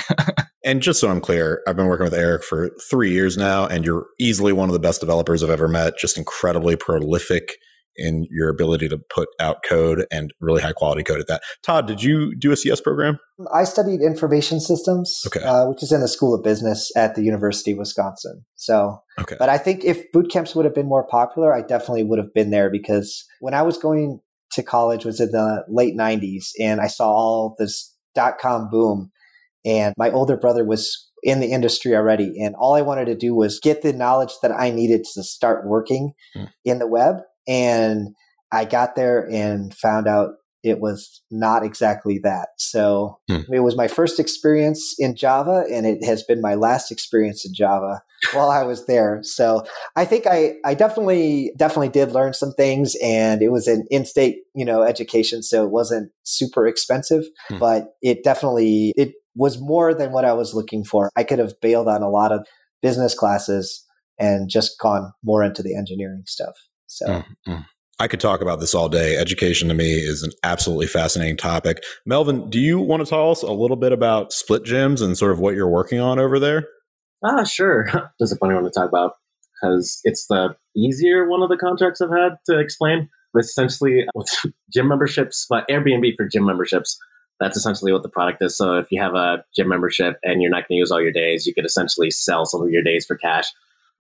[0.65, 3.85] And just so I'm clear, I've been working with Eric for three years now, and
[3.85, 5.99] you're easily one of the best developers I've ever met.
[5.99, 7.57] Just incredibly prolific
[7.97, 11.43] in your ability to put out code and really high quality code at that.
[11.63, 13.19] Todd, did you do a CS program?
[13.53, 15.43] I studied information systems, Okay.
[15.45, 18.45] uh, which is in the School of Business at the University of Wisconsin.
[18.57, 19.37] So, Okay.
[19.39, 22.33] but I think if boot camps would have been more popular, I definitely would have
[22.33, 24.21] been there because when I was going
[24.53, 29.11] to college was in the late 90s and I saw all this dot com boom
[29.65, 33.35] and my older brother was in the industry already and all I wanted to do
[33.35, 36.45] was get the knowledge that I needed to start working Hmm.
[36.65, 38.09] in the web and
[38.53, 42.51] I got there and found out it was not exactly that.
[42.57, 43.41] So Hmm.
[43.53, 47.53] it was my first experience in Java and it has been my last experience in
[47.53, 48.01] Java
[48.33, 49.21] while I was there.
[49.25, 49.65] So
[49.97, 54.37] I think I, I definitely, definitely did learn some things and it was an in-state,
[54.55, 55.43] you know, education.
[55.43, 57.59] So it wasn't super expensive, Hmm.
[57.59, 61.11] but it definitely, it was more than what I was looking for.
[61.17, 62.47] I could have bailed on a lot of
[62.83, 63.85] business classes
[64.19, 66.55] and just gone more into the engineering stuff.
[66.93, 67.67] So Mm, mm.
[67.99, 69.17] I could talk about this all day.
[69.17, 71.83] Education to me is an absolutely fascinating topic.
[72.05, 75.31] Melvin, do you want to tell us a little bit about split gyms and sort
[75.31, 76.67] of what you're working on over there?
[77.25, 77.85] Ah, sure.
[78.19, 79.13] That's a funny one to talk about
[79.55, 83.09] because it's the easier one of the contracts I've had to explain.
[83.33, 84.05] But essentially,
[84.73, 86.99] gym memberships, but Airbnb for gym memberships.
[87.41, 88.57] That's essentially what the product is.
[88.57, 91.13] So if you have a gym membership and you're not going to use all your
[91.13, 93.47] days, you could essentially sell some of your days for cash.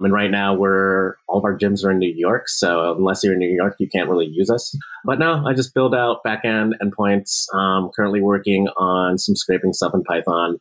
[0.01, 3.22] I mean, right now we're all of our gyms are in New York, so unless
[3.22, 4.76] you're in New York, you can't really use us.
[5.05, 7.47] But no, I just build out backend endpoints.
[7.55, 10.59] Um, currently working on some scraping stuff in Python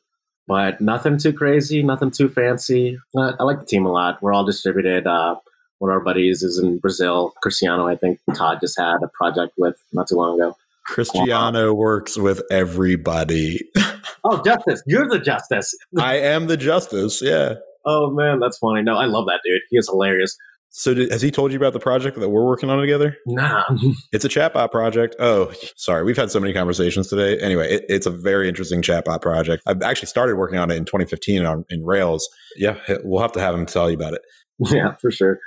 [0.48, 2.98] but nothing too crazy, nothing too fancy.
[3.16, 4.22] Uh, I like the team a lot.
[4.22, 5.08] We're all distributed.
[5.08, 5.36] Uh,
[5.80, 7.88] one of our buddies is in Brazil, Cristiano.
[7.88, 10.58] I think Todd just had a project with not too long ago.
[10.86, 13.62] Cristiano works with everybody.
[14.24, 15.74] Oh, Justus, you're the Justus.
[15.98, 17.24] I am the justice.
[17.24, 17.56] Yeah.
[17.86, 18.82] Oh man, that's funny.
[18.84, 19.62] No, I love that dude.
[19.70, 20.36] He is hilarious.
[20.74, 23.18] So did, has he told you about the project that we're working on together?
[23.26, 23.64] Nah,
[24.14, 25.18] It's a chatbot project.
[25.20, 26.06] Oh, sorry.
[26.06, 27.38] We've had so many conversations today.
[27.42, 29.64] Anyway, it, it's a very interesting chatbot project.
[29.68, 32.30] I've actually started working on it in 2015 on, in Rails.
[32.56, 34.22] Yeah, we'll have to have him tell you about it.
[34.60, 35.40] yeah, for sure.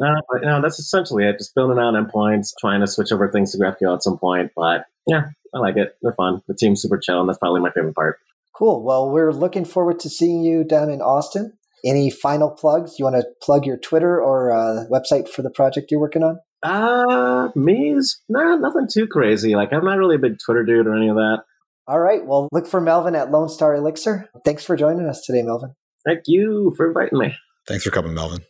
[0.00, 1.38] Uh, no, no, that's essentially it.
[1.38, 4.52] Just building out endpoints, trying to switch over things to GraphQL at some point.
[4.54, 5.96] But yeah, I like it.
[6.00, 6.42] They're fun.
[6.46, 8.18] The team's super chill, and that's probably my favorite part.
[8.54, 8.84] cool.
[8.84, 11.54] Well, we're looking forward to seeing you down in Austin.
[11.84, 12.98] Any final plugs?
[12.98, 16.38] You want to plug your Twitter or uh, website for the project you're working on?
[16.62, 19.54] Uh, me is nah, nothing too crazy.
[19.54, 21.44] Like I'm not really a big Twitter dude or any of that.
[21.86, 22.24] All right.
[22.24, 24.28] Well, look for Melvin at Lone Star Elixir.
[24.44, 25.74] Thanks for joining us today, Melvin.
[26.06, 27.34] Thank you for inviting me.
[27.66, 28.40] Thanks for coming, Melvin.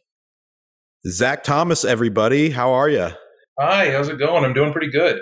[1.06, 2.50] Zach Thomas, everybody.
[2.50, 3.08] How are you?
[3.58, 4.44] Hi, how's it going?
[4.44, 5.20] I'm doing pretty good.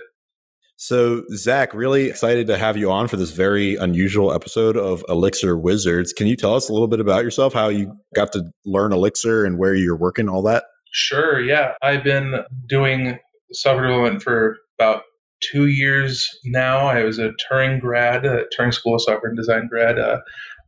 [0.81, 5.59] So, Zach, really excited to have you on for this very unusual episode of Elixir
[5.59, 6.13] Wizards.
[6.13, 9.45] Can you tell us a little bit about yourself, how you got to learn Elixir
[9.45, 10.67] and where you're working, all that?
[10.93, 11.73] Sure, yeah.
[11.83, 13.19] I've been doing
[13.51, 15.03] software development for about
[15.41, 16.87] two years now.
[16.87, 19.99] I was a Turing grad, a Turing School of Software and Design grad.
[19.99, 20.21] Uh,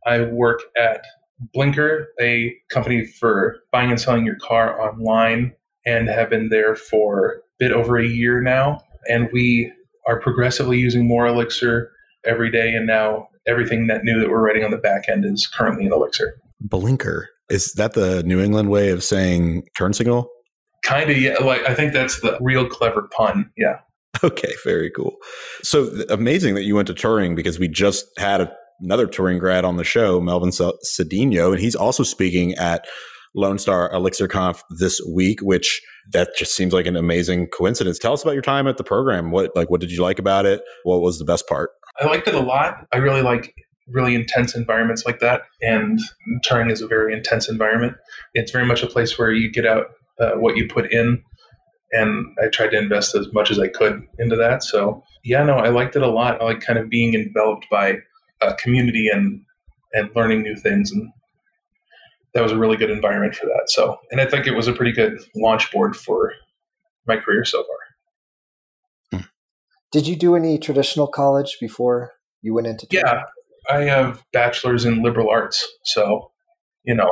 [0.05, 1.05] I work at
[1.53, 5.53] Blinker, a company for buying and selling your car online,
[5.85, 8.81] and have been there for a bit over a year now.
[9.07, 9.71] And we
[10.07, 11.91] are progressively using more Elixir
[12.25, 12.73] every day.
[12.73, 15.93] And now everything that new that we're writing on the back end is currently in
[15.93, 16.35] Elixir.
[16.59, 17.29] Blinker.
[17.49, 20.29] Is that the New England way of saying turn signal?
[20.85, 21.35] Kind of, yeah.
[21.43, 23.51] Like I think that's the real clever pun.
[23.57, 23.79] Yeah.
[24.23, 25.15] Okay, very cool.
[25.63, 29.65] So amazing that you went to Turing because we just had a, another Turing grad
[29.65, 32.85] on the show, Melvin Cedeno, and he's also speaking at
[33.35, 37.97] Lone Star Elixir Conf this week, which that just seems like an amazing coincidence.
[37.97, 39.31] Tell us about your time at the program.
[39.31, 40.61] What like what did you like about it?
[40.83, 41.71] What was the best part?
[41.99, 42.87] I liked it a lot.
[42.93, 43.55] I really like
[43.87, 45.43] really intense environments like that.
[45.61, 45.99] And
[46.45, 47.95] Turing is a very intense environment.
[48.33, 49.87] It's very much a place where you get out
[50.19, 51.23] uh, what you put in.
[51.91, 54.63] And I tried to invest as much as I could into that.
[54.63, 56.41] So, yeah, no, I liked it a lot.
[56.41, 57.97] I like kind of being enveloped by
[58.41, 59.41] a community and
[59.93, 61.11] and learning new things and
[62.33, 64.73] that was a really good environment for that so and i think it was a
[64.73, 66.33] pretty good launch board for
[67.07, 69.25] my career so far hmm.
[69.91, 72.87] Did you do any traditional college before you went into?
[72.91, 73.23] yeah
[73.69, 76.31] i have bachelor's in liberal arts so
[76.83, 77.11] you know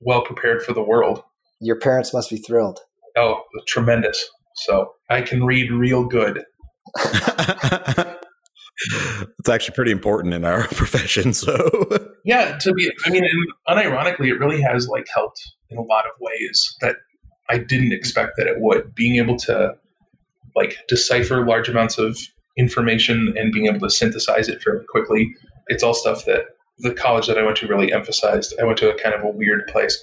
[0.00, 1.22] well prepared for the world
[1.60, 2.80] Your parents must be thrilled.
[3.16, 6.44] oh tremendous so i can read real good
[9.38, 11.32] it's actually pretty important in our profession.
[11.32, 11.54] So,
[12.24, 13.24] yeah to be i mean
[13.68, 16.96] unironically it really has like helped in a lot of ways that
[17.48, 18.94] i didn't expect that it would.
[18.94, 19.74] Being able to
[20.54, 22.18] like decipher large amounts of
[22.58, 25.34] information and being able to synthesize it fairly quickly
[25.68, 26.42] it's all stuff that
[26.78, 28.54] the college that i went to really emphasized.
[28.60, 30.02] I went to a kind of a weird place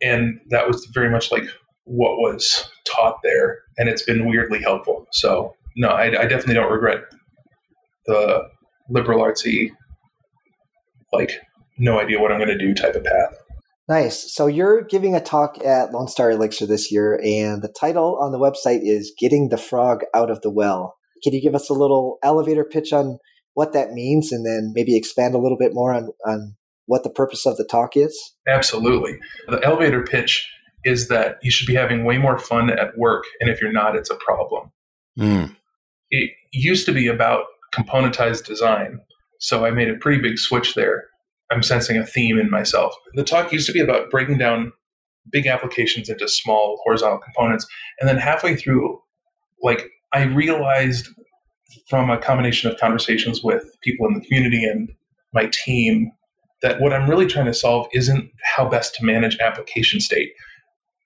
[0.00, 1.44] and that was very much like
[1.84, 5.06] what was taught there and it's been weirdly helpful.
[5.12, 7.02] So no i, I definitely don't regret
[8.06, 8.48] the
[8.88, 9.70] liberal artsy
[11.12, 11.40] like
[11.78, 13.42] no idea what i'm going to do type of path
[13.88, 14.32] Nice.
[14.32, 18.32] So you're giving a talk at Lone Star Elixir this year, and the title on
[18.32, 21.74] the website is "Getting the Frog Out of the Well." Can you give us a
[21.74, 23.18] little elevator pitch on
[23.54, 26.54] what that means, and then maybe expand a little bit more on on
[26.86, 28.34] what the purpose of the talk is?
[28.46, 29.18] Absolutely.
[29.48, 30.48] The elevator pitch
[30.84, 33.96] is that you should be having way more fun at work, and if you're not,
[33.96, 34.70] it's a problem.
[35.18, 35.56] Mm.
[36.10, 37.44] It used to be about
[37.74, 39.00] componentized design,
[39.40, 41.08] so I made a pretty big switch there.
[41.52, 42.94] I'm sensing a theme in myself.
[43.14, 44.72] The talk used to be about breaking down
[45.30, 47.66] big applications into small horizontal components,
[48.00, 48.98] and then halfway through,
[49.62, 51.08] like I realized
[51.88, 54.90] from a combination of conversations with people in the community and
[55.34, 56.10] my team
[56.62, 60.32] that what I'm really trying to solve isn't how best to manage application state.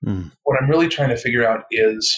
[0.04, 0.30] Mm.
[0.44, 2.14] What I'm really trying to figure out is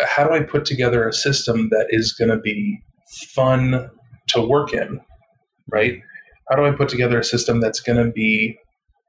[0.00, 2.78] uh, how do I put together a system that is going to be
[3.34, 3.90] fun
[4.28, 5.00] to work in,
[5.68, 6.00] right?
[6.50, 8.58] How do I put together a system that's going to be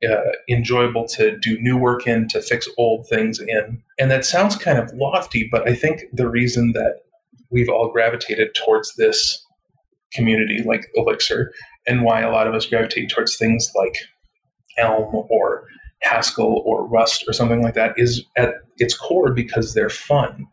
[0.07, 3.81] uh, enjoyable to do new work in, to fix old things in?
[3.99, 6.97] And that sounds kind of lofty, but I think the reason that
[7.49, 9.43] we've all gravitated towards this
[10.13, 11.51] community like Elixir
[11.87, 13.95] and why a lot of us gravitate towards things like
[14.77, 15.65] Elm or
[16.01, 20.45] Haskell or Rust or something like that is at its core because they're fun.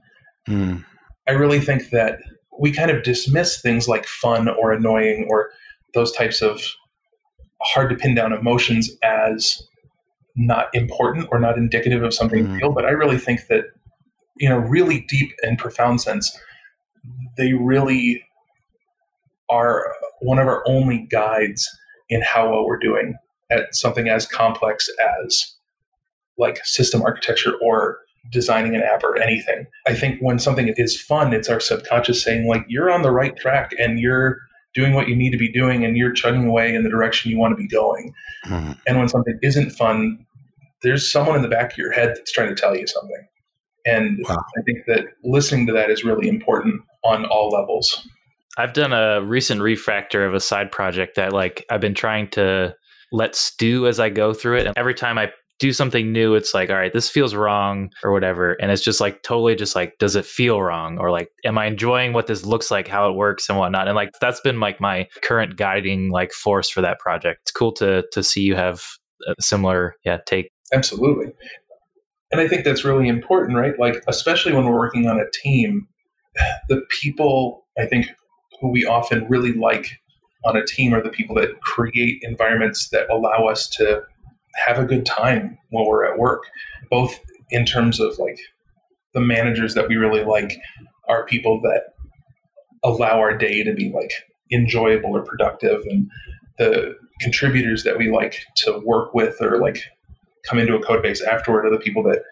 [0.48, 0.84] Mm.
[1.26, 2.18] I really think that
[2.58, 5.50] we kind of dismiss things like fun or annoying or
[5.94, 6.60] those types of
[7.62, 9.62] hard to pin down emotions as
[10.36, 12.56] not important or not indicative of something Mhm.
[12.56, 12.72] real.
[12.72, 13.64] But I really think that,
[14.38, 16.38] in a really deep and profound sense,
[17.36, 18.22] they really
[19.50, 21.68] are one of our only guides
[22.08, 23.14] in how well we're doing
[23.50, 24.88] at something as complex
[25.26, 25.56] as
[26.36, 27.98] like system architecture or
[28.30, 29.66] designing an app or anything.
[29.86, 33.36] I think when something is fun, it's our subconscious saying like you're on the right
[33.36, 34.38] track and you're
[34.74, 37.38] doing what you need to be doing and you're chugging away in the direction you
[37.38, 38.12] want to be going.
[38.46, 38.78] Mm.
[38.86, 40.24] And when something isn't fun,
[40.82, 43.26] there's someone in the back of your head that's trying to tell you something.
[43.86, 44.44] And Wow.
[44.58, 48.06] I think that listening to that is really important on all levels.
[48.58, 52.74] I've done a recent refactor of a side project that like I've been trying to
[53.12, 54.66] let stew as I go through it.
[54.66, 58.12] And every time I do something new, it's like, all right, this feels wrong or
[58.12, 58.52] whatever.
[58.54, 60.98] And it's just like totally just like, does it feel wrong?
[60.98, 63.88] Or like, am I enjoying what this looks like, how it works and whatnot?
[63.88, 67.40] And like that's been like my current guiding like force for that project.
[67.42, 68.82] It's cool to to see you have
[69.26, 70.50] a similar yeah take.
[70.72, 71.32] Absolutely.
[72.30, 73.78] And I think that's really important, right?
[73.78, 75.88] Like, especially when we're working on a team,
[76.68, 78.06] the people I think
[78.60, 79.98] who we often really like
[80.44, 84.02] on a team are the people that create environments that allow us to
[84.54, 86.44] have a good time while we're at work,
[86.90, 87.18] both
[87.50, 88.38] in terms of like
[89.14, 90.58] the managers that we really like
[91.08, 91.94] are people that
[92.84, 94.12] allow our day to be like
[94.52, 96.10] enjoyable or productive and
[96.58, 99.82] the contributors that we like to work with or like
[100.44, 102.22] come into a code base afterward are the people that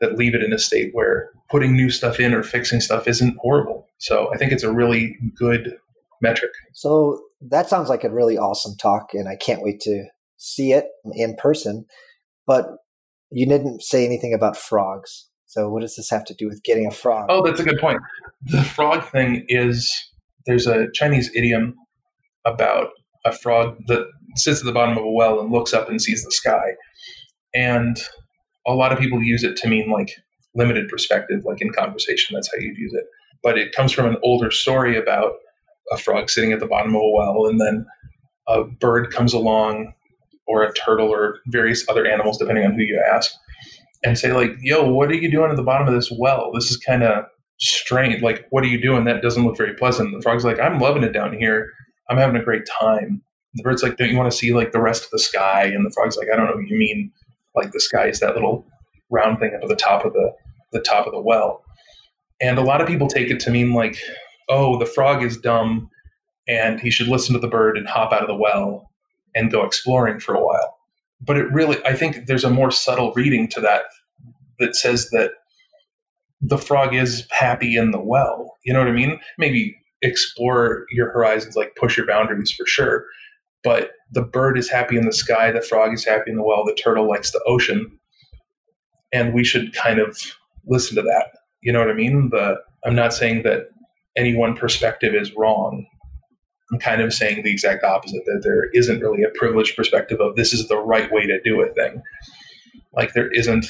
[0.00, 3.36] that leave it in a state where putting new stuff in or fixing stuff isn't
[3.38, 3.86] horrible.
[3.98, 5.76] So I think it's a really good
[6.20, 6.50] metric.
[6.72, 10.06] So that sounds like a really awesome talk, and I can't wait to
[10.42, 11.86] see it in person.
[12.46, 12.66] But
[13.30, 15.28] you didn't say anything about frogs.
[15.46, 17.26] So what does this have to do with getting a frog?
[17.28, 18.00] Oh, that's a good point.
[18.46, 19.92] The frog thing is
[20.46, 21.74] there's a Chinese idiom
[22.44, 22.88] about
[23.24, 26.24] a frog that sits at the bottom of a well and looks up and sees
[26.24, 26.72] the sky.
[27.54, 27.98] And
[28.66, 30.10] a lot of people use it to mean like
[30.54, 33.04] limited perspective, like in conversation, that's how you'd use it.
[33.42, 35.34] But it comes from an older story about
[35.92, 37.86] a frog sitting at the bottom of a well and then
[38.48, 39.94] a bird comes along
[40.52, 43.32] or a turtle or various other animals, depending on who you ask,
[44.04, 46.52] and say, like, yo, what are you doing at the bottom of this well?
[46.52, 47.24] This is kind of
[47.58, 48.22] strange.
[48.22, 49.04] Like, what are you doing?
[49.04, 50.14] That doesn't look very pleasant.
[50.14, 51.70] The frog's like, I'm loving it down here.
[52.10, 53.22] I'm having a great time.
[53.54, 55.64] The bird's like, don't you want to see like the rest of the sky?
[55.64, 57.10] And the frog's like, I don't know what you mean.
[57.54, 58.66] Like the sky is that little
[59.10, 60.32] round thing up at the top of the
[60.72, 61.62] the top of the well.
[62.40, 63.98] And a lot of people take it to mean like,
[64.48, 65.90] oh, the frog is dumb
[66.48, 68.90] and he should listen to the bird and hop out of the well
[69.34, 70.76] and go exploring for a while.
[71.20, 73.82] But it really, I think there's a more subtle reading to that
[74.58, 75.32] that says that
[76.40, 78.56] the frog is happy in the well.
[78.64, 79.20] You know what I mean?
[79.38, 83.04] Maybe explore your horizons, like push your boundaries for sure.
[83.62, 86.64] But the bird is happy in the sky, the frog is happy in the well,
[86.64, 87.98] the turtle likes the ocean.
[89.12, 90.18] And we should kind of
[90.66, 91.26] listen to that.
[91.60, 92.30] You know what I mean?
[92.30, 93.68] The I'm not saying that
[94.16, 95.86] any one perspective is wrong.
[96.72, 100.36] I'm kind of saying the exact opposite that there isn't really a privileged perspective of
[100.36, 102.02] this is the right way to do a thing.
[102.94, 103.66] Like there isn't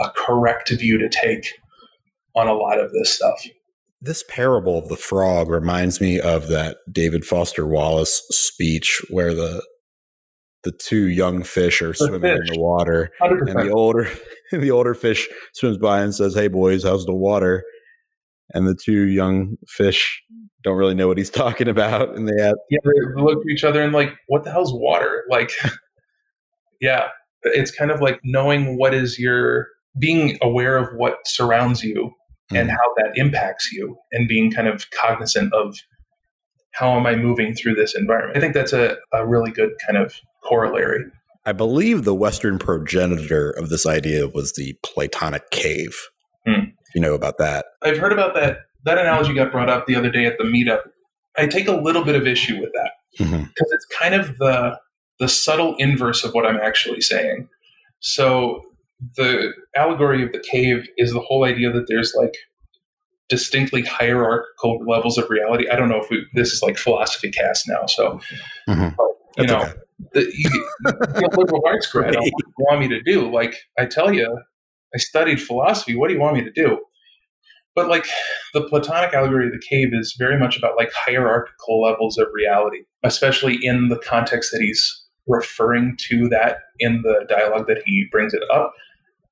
[0.00, 1.48] a correct view to take
[2.36, 3.42] on a lot of this stuff.
[4.00, 9.64] This parable of the frog reminds me of that David Foster Wallace speech where the
[10.62, 12.38] the two young fish are swimming fish.
[12.48, 13.50] in the water 100%.
[13.50, 14.10] and the older
[14.52, 17.64] the older fish swims by and says, "Hey boys, how's the water?"
[18.54, 20.22] And the two young fish
[20.62, 23.64] don't really know what he's talking about, and they have yeah, they look at each
[23.64, 25.50] other and like, "What the hell's water?" Like,
[26.80, 27.08] yeah,
[27.42, 29.68] it's kind of like knowing what is your
[29.98, 32.12] being aware of what surrounds you
[32.52, 32.60] mm.
[32.60, 35.76] and how that impacts you, and being kind of cognizant of
[36.72, 38.36] how am I moving through this environment.
[38.36, 41.04] I think that's a, a really good kind of corollary.
[41.46, 45.96] I believe the Western progenitor of this idea was the Platonic cave.
[46.96, 47.66] You know about that?
[47.82, 48.60] I've heard about that.
[48.84, 50.80] That analogy got brought up the other day at the meetup.
[51.36, 53.44] I take a little bit of issue with that because mm-hmm.
[53.58, 54.78] it's kind of the
[55.18, 57.48] the subtle inverse of what I'm actually saying.
[58.00, 58.62] So
[59.16, 62.34] the allegory of the cave is the whole idea that there's like
[63.28, 65.68] distinctly hierarchical levels of reality.
[65.68, 68.20] I don't know if we, this is like philosophy cast now, so
[68.66, 68.88] mm-hmm.
[68.96, 69.72] but, you That's know, okay
[70.12, 70.66] the, you,
[71.36, 72.14] liberal arts grad.
[72.14, 72.32] Right.
[72.32, 73.30] What do you want me to do?
[73.30, 74.38] Like I tell you,
[74.96, 75.94] I studied philosophy.
[75.94, 76.80] What do you want me to do?
[77.74, 78.06] But like
[78.54, 82.84] the Platonic allegory of the cave is very much about like hierarchical levels of reality,
[83.02, 88.32] especially in the context that he's referring to that in the dialogue that he brings
[88.32, 88.72] it up.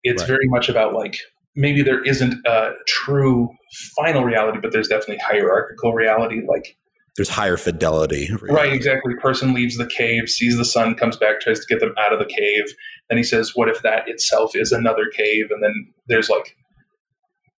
[0.02, 0.28] It's right.
[0.28, 1.16] very much about like
[1.56, 3.48] maybe there isn't a true
[3.96, 6.42] final reality, but there's definitely hierarchical reality.
[6.46, 6.76] Like
[7.16, 8.28] there's higher fidelity.
[8.42, 9.14] Right, exactly.
[9.14, 12.18] Person leaves the cave, sees the sun, comes back, tries to get them out of
[12.18, 12.64] the cave.
[13.08, 15.46] Then he says, What if that itself is another cave?
[15.50, 16.56] And then there's like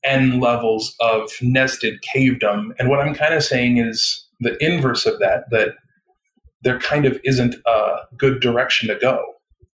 [0.04, 2.70] n levels of nested cavedom.
[2.78, 5.70] And what I'm kind of saying is the inverse of that, that
[6.62, 9.24] there kind of isn't a good direction to go.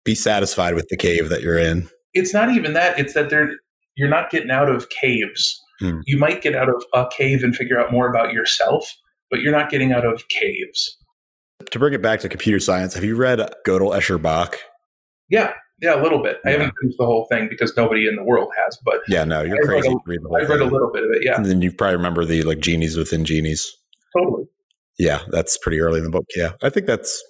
[0.05, 1.89] Be satisfied with the cave that you're in.
[2.15, 3.53] It's not even that, it's that there
[3.97, 5.61] you're not getting out of caves.
[5.81, 6.01] Hmm.
[6.07, 8.95] You might get out of a cave and figure out more about yourself
[9.33, 10.99] but you're not getting out of caves.
[11.71, 14.59] To bring it back to computer science, have you read Gödel Escher Bach?
[15.31, 16.37] Yeah, yeah, a little bit.
[16.45, 16.51] Yeah.
[16.51, 18.79] I haven't finished the whole thing because nobody in the world has.
[18.85, 19.89] But yeah, no, you're I crazy.
[20.05, 21.23] Read a, read I read a little bit of it.
[21.25, 23.75] Yeah, and then you probably remember the like genies within genies.
[24.17, 24.45] Totally.
[24.99, 26.27] Yeah, that's pretty early in the book.
[26.37, 27.25] Yeah, I think that's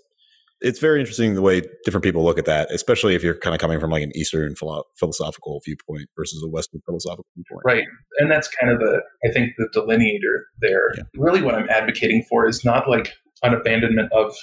[0.63, 3.61] it's very interesting the way different people look at that, especially if you're kind of
[3.61, 7.63] coming from like an Eastern philo- philosophical viewpoint versus a Western philosophical viewpoint.
[7.65, 7.85] Right.
[8.19, 10.95] And that's kind of the, I think, the delineator there.
[10.97, 11.03] Yeah.
[11.17, 14.35] Really, what I'm advocating for is not like an abandonment of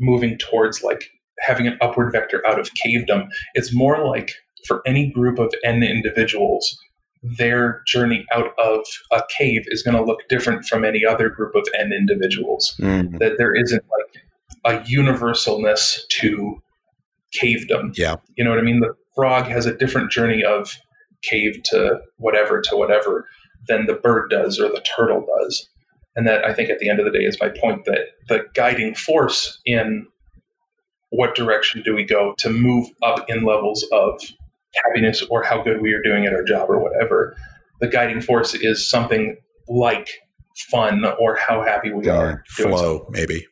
[0.00, 1.08] moving towards like
[1.40, 3.28] having an upward vector out of cavedom.
[3.54, 4.32] It's more like
[4.66, 6.76] for any group of N individuals,
[7.22, 11.54] their journey out of a cave is going to look different from any other group
[11.54, 12.74] of N individuals.
[12.80, 13.18] Mm-hmm.
[13.18, 14.22] That there isn't like
[14.64, 16.62] a universalness to
[17.34, 17.96] cavedom.
[17.96, 18.16] Yeah.
[18.36, 18.80] You know what I mean?
[18.80, 20.76] The frog has a different journey of
[21.22, 23.26] cave to whatever to whatever
[23.66, 25.68] than the bird does or the turtle does.
[26.16, 28.44] And that I think at the end of the day is my point that the
[28.54, 30.06] guiding force in
[31.10, 34.20] what direction do we go to move up in levels of
[34.84, 37.36] happiness or how good we are doing at our job or whatever.
[37.80, 39.36] The guiding force is something
[39.68, 40.10] like
[40.70, 42.42] fun or how happy we are.
[42.48, 43.46] Flow, maybe.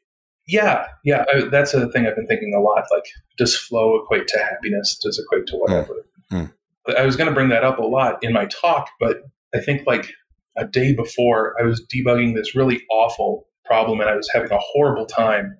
[0.46, 2.84] Yeah, yeah, I, that's a thing I've been thinking a lot.
[2.92, 4.96] Like, does flow equate to happiness?
[5.02, 5.94] Does equate to whatever?
[6.30, 6.52] Mm.
[6.96, 9.22] I was going to bring that up a lot in my talk, but
[9.54, 10.12] I think like
[10.56, 14.58] a day before, I was debugging this really awful problem, and I was having a
[14.58, 15.58] horrible time.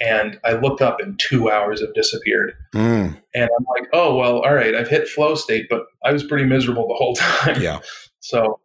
[0.00, 2.54] And I look up, and two hours have disappeared.
[2.74, 3.20] Mm.
[3.34, 6.44] And I'm like, oh well, all right, I've hit flow state, but I was pretty
[6.44, 7.60] miserable the whole time.
[7.60, 7.80] Yeah.
[8.20, 8.60] so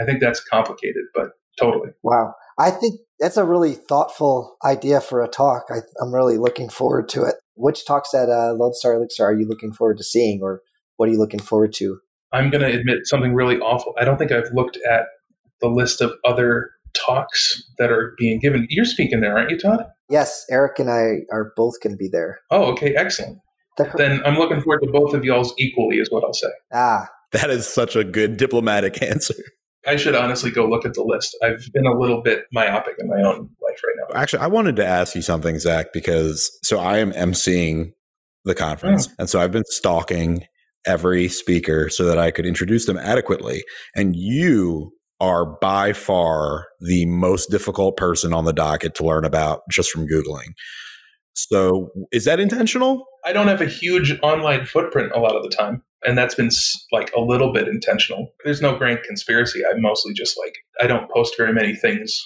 [0.00, 1.90] I think that's complicated, but totally.
[2.02, 2.34] Wow.
[2.58, 5.66] I think that's a really thoughtful idea for a talk.
[5.70, 7.36] I, am really looking forward to it.
[7.54, 10.62] Which talks at uh, Lone Star Elixir are you looking forward to seeing, or
[10.96, 11.98] what are you looking forward to?
[12.32, 13.94] I'm going to admit something really awful.
[13.98, 15.06] I don't think I've looked at
[15.60, 18.66] the list of other talks that are being given.
[18.68, 19.86] You're speaking there, aren't you, Todd?
[20.10, 22.40] Yes, Eric and I are both going to be there.
[22.50, 23.38] Oh, okay, excellent.
[23.96, 26.50] then I'm looking forward to both of y'all's equally, is what I'll say.
[26.72, 29.34] Ah, that is such a good diplomatic answer.
[29.86, 31.36] I should honestly go look at the list.
[31.42, 34.20] I've been a little bit myopic in my own life right now.
[34.20, 37.92] Actually, I wanted to ask you something, Zach, because so I am emceeing
[38.44, 39.14] the conference, mm.
[39.18, 40.46] and so I've been stalking
[40.86, 43.64] every speaker so that I could introduce them adequately.
[43.94, 49.62] And you are by far the most difficult person on the docket to learn about
[49.70, 50.52] just from Googling.
[51.32, 53.04] So, is that intentional?
[53.24, 55.82] I don't have a huge online footprint a lot of the time.
[56.06, 56.50] And that's been
[56.92, 58.32] like a little bit intentional.
[58.44, 59.62] There's no grand conspiracy.
[59.64, 62.16] I mostly just like, I don't post very many things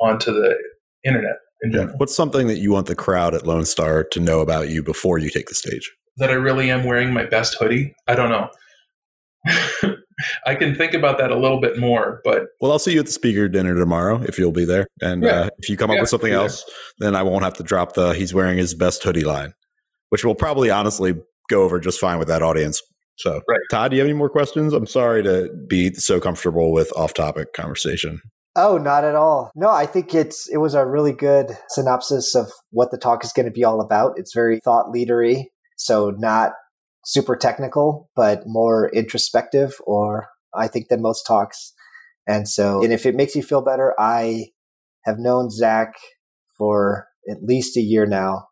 [0.00, 0.56] onto the
[1.04, 1.96] internet in general.
[1.98, 5.18] What's something that you want the crowd at Lone Star to know about you before
[5.18, 5.90] you take the stage?
[6.16, 7.94] That I really am wearing my best hoodie.
[8.06, 8.48] I don't know.
[10.46, 13.06] I can think about that a little bit more, but well, I'll see you at
[13.06, 14.86] the speaker dinner tomorrow if you'll be there.
[15.00, 15.30] And yeah.
[15.30, 16.64] uh, if you come up yeah, with something else,
[16.98, 19.54] then I won't have to drop the "he's wearing his best hoodie" line,
[20.10, 21.14] which will probably honestly
[21.48, 22.82] go over just fine with that audience.
[23.16, 23.60] So, right.
[23.70, 24.72] Todd, do you have any more questions?
[24.72, 28.20] I'm sorry to be so comfortable with off-topic conversation.
[28.56, 29.52] Oh, not at all.
[29.54, 33.32] No, I think it's it was a really good synopsis of what the talk is
[33.32, 34.14] going to be all about.
[34.16, 35.44] It's very thought leadery,
[35.76, 36.52] so not
[37.04, 41.72] super technical, but more introspective, or I think than most talks.
[42.26, 44.46] And so, and if it makes you feel better, I
[45.04, 45.94] have known Zach
[46.58, 48.46] for at least a year now,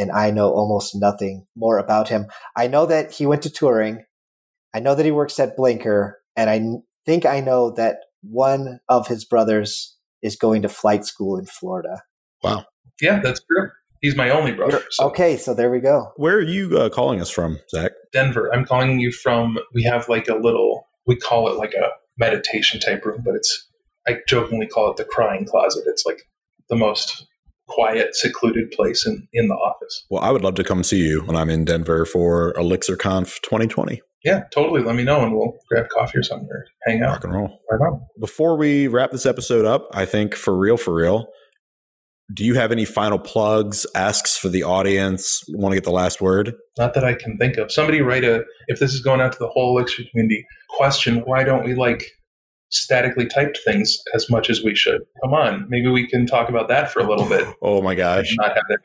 [0.00, 2.26] and I know almost nothing more about him.
[2.56, 3.98] I know that he went to Turing.
[4.74, 6.60] I know that he works at Blinker, and I
[7.04, 12.02] think I know that one of his brothers is going to flight school in Florida.
[12.42, 12.64] Wow.
[13.00, 13.68] Yeah, that's true.
[14.00, 14.82] He's my only brother.
[14.90, 15.04] So.
[15.08, 16.12] Okay, so there we go.
[16.16, 17.92] Where are you uh, calling us from, Zach?
[18.12, 18.50] Denver.
[18.54, 19.58] I'm calling you from.
[19.74, 20.88] We have like a little.
[21.06, 21.88] We call it like a
[22.18, 23.68] meditation type room, but it's.
[24.08, 25.84] I jokingly call it the crying closet.
[25.86, 26.22] It's like
[26.70, 27.26] the most
[27.70, 30.04] quiet, secluded place in in the office.
[30.10, 34.02] Well, I would love to come see you when I'm in Denver for ElixirConf 2020.
[34.24, 34.82] Yeah, totally.
[34.82, 37.12] Let me know and we'll grab coffee or something or hang out.
[37.12, 37.60] Rock and roll.
[37.70, 38.06] Right on.
[38.18, 41.28] Before we wrap this episode up, I think for real, for real,
[42.32, 45.42] do you have any final plugs, asks for the audience?
[45.48, 46.54] Want to get the last word?
[46.78, 47.72] Not that I can think of.
[47.72, 51.42] Somebody write a, if this is going out to the whole Elixir community, question why
[51.42, 52.04] don't we like
[52.70, 55.02] statically typed things as much as we should?
[55.22, 57.46] Come on, maybe we can talk about that for a little bit.
[57.62, 58.34] oh my gosh.
[58.36, 58.78] Not have that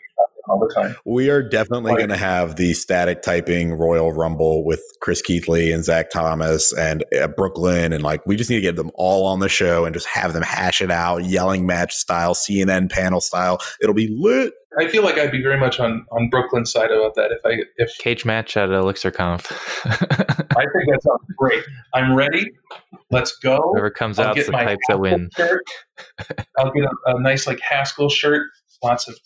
[0.55, 0.95] all the time.
[1.05, 5.73] We are definitely like, going to have the static typing Royal Rumble with Chris Keathley
[5.73, 7.93] and Zach Thomas and uh, Brooklyn.
[7.93, 10.33] And like, we just need to get them all on the show and just have
[10.33, 13.59] them hash it out, yelling match style, CNN panel style.
[13.81, 14.53] It'll be lit.
[14.77, 17.63] I feel like I'd be very much on on Brooklyn's side about that if I
[17.77, 19.49] if cage match at ElixirConf.
[19.85, 21.63] I think that sounds great.
[21.93, 22.51] I'm ready.
[23.09, 23.71] Let's go.
[23.71, 25.29] Whoever comes I'll out the types that win.
[25.37, 25.63] Shirt.
[26.59, 28.47] I'll get a, a nice like Haskell shirt.
[28.83, 29.17] Lots of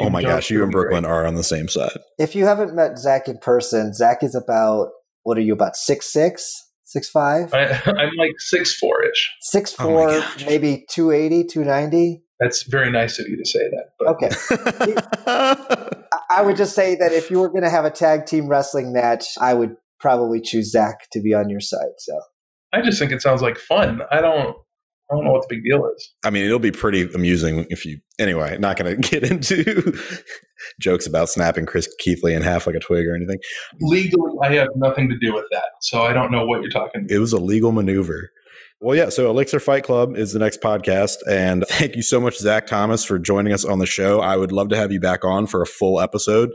[0.00, 1.98] Oh my gosh, you and Brooklyn are on the same side.
[2.18, 4.90] If you haven't met Zach in person, Zach is about
[5.22, 6.60] what are you about six six?
[6.84, 7.52] Six five?
[7.52, 9.32] I, am like six four ish.
[9.40, 12.22] Six oh four, oh maybe 280, 290.
[12.40, 13.90] That's very nice of you to say that.
[13.98, 14.08] But.
[14.08, 15.94] Okay.
[16.30, 18.92] I would just say that if you were going to have a tag team wrestling
[18.92, 21.94] match, I would probably choose Zach to be on your side.
[21.98, 22.20] So
[22.72, 24.02] I just think it sounds like fun.
[24.10, 24.56] I don't
[25.10, 26.12] I don't know what the big deal is.
[26.24, 27.98] I mean, it'll be pretty amusing if you.
[28.18, 29.98] Anyway, not going to get into
[30.80, 33.38] jokes about snapping Chris Keathley in half like a twig or anything.
[33.80, 37.02] Legally, I have nothing to do with that, so I don't know what you're talking.
[37.02, 37.10] about.
[37.10, 38.30] It was a legal maneuver.
[38.80, 39.08] Well, yeah.
[39.08, 43.04] So Elixir Fight Club is the next podcast, and thank you so much, Zach Thomas,
[43.04, 44.20] for joining us on the show.
[44.20, 46.50] I would love to have you back on for a full episode.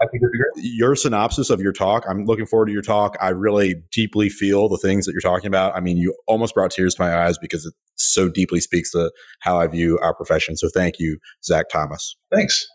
[0.00, 0.64] I think it'd be great.
[0.76, 3.16] Your synopsis of your talk, I'm looking forward to your talk.
[3.20, 5.74] I really deeply feel the things that you're talking about.
[5.76, 9.10] I mean, you almost brought tears to my eyes because it so deeply speaks to
[9.40, 10.56] how I view our profession.
[10.56, 12.16] So thank you, Zach Thomas.
[12.32, 12.66] Thanks.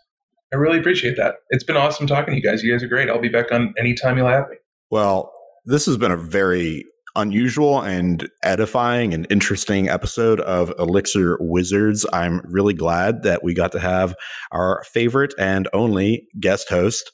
[0.52, 1.36] I really appreciate that.
[1.50, 2.62] It's been awesome talking to you guys.
[2.62, 3.08] You guys are great.
[3.08, 4.56] I'll be back on anytime you'll have me.
[4.90, 5.32] Well,
[5.64, 6.84] this has been a very
[7.16, 12.04] unusual and edifying and interesting episode of Elixir Wizards.
[12.12, 14.14] I'm really glad that we got to have
[14.52, 17.12] our favorite and only guest host,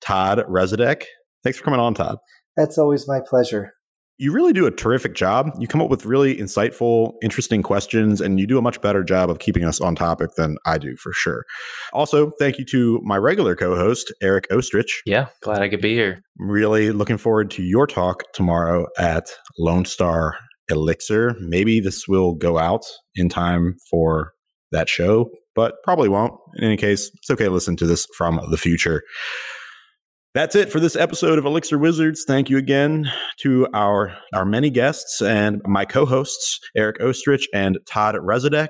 [0.00, 1.04] Todd Resudek.
[1.42, 2.18] Thanks for coming on, Todd.
[2.56, 3.72] That's always my pleasure.
[4.18, 5.50] You really do a terrific job.
[5.58, 9.30] You come up with really insightful, interesting questions, and you do a much better job
[9.30, 11.46] of keeping us on topic than I do for sure.
[11.94, 14.90] Also, thank you to my regular co host, Eric Oestrich.
[15.06, 16.20] Yeah, glad I could be here.
[16.38, 20.36] Really looking forward to your talk tomorrow at Lone Star
[20.68, 21.34] Elixir.
[21.40, 24.34] Maybe this will go out in time for
[24.70, 26.34] that show, but probably won't.
[26.56, 29.02] In any case, it's okay to listen to this from the future.
[30.32, 32.22] That's it for this episode of Elixir Wizards.
[32.24, 38.14] Thank you again to our our many guests and my co-hosts Eric Oestrich and Todd
[38.14, 38.68] Resudek.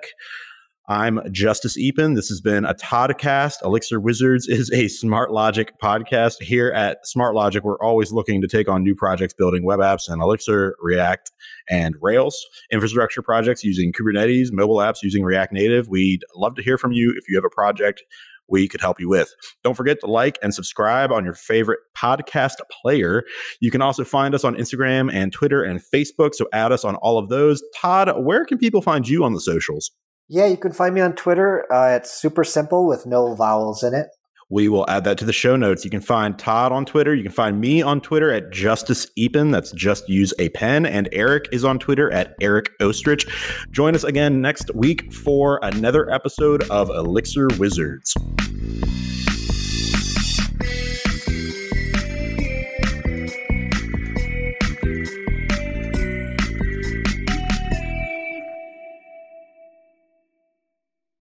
[0.88, 2.16] I'm Justus Eapen.
[2.16, 3.56] This has been a Toddcast.
[3.62, 6.36] Elixir Wizards is a SmartLogic podcast.
[6.40, 10.22] Here at SmartLogic, we're always looking to take on new projects building web apps and
[10.22, 11.30] Elixir, React,
[11.68, 12.42] and Rails.
[12.72, 15.88] Infrastructure projects using Kubernetes, mobile apps using React Native.
[15.88, 18.02] We'd love to hear from you if you have a project
[18.50, 19.32] we could help you with.
[19.64, 23.24] Don't forget to like and subscribe on your favorite podcast player.
[23.60, 26.34] You can also find us on Instagram and Twitter and Facebook.
[26.34, 27.62] So add us on all of those.
[27.76, 29.90] Todd, where can people find you on the socials?
[30.28, 31.70] Yeah, you can find me on Twitter.
[31.72, 34.06] Uh, it's super simple with no vowels in it.
[34.50, 35.84] We will add that to the show notes.
[35.84, 37.14] You can find Todd on Twitter.
[37.14, 39.52] You can find me on Twitter at Justus Eapen.
[39.52, 40.86] That's just use a pen.
[40.86, 43.28] And Eric is on Twitter at Eric Oestrich.
[43.70, 48.14] Join us again next week for another episode of Elixir Wizards.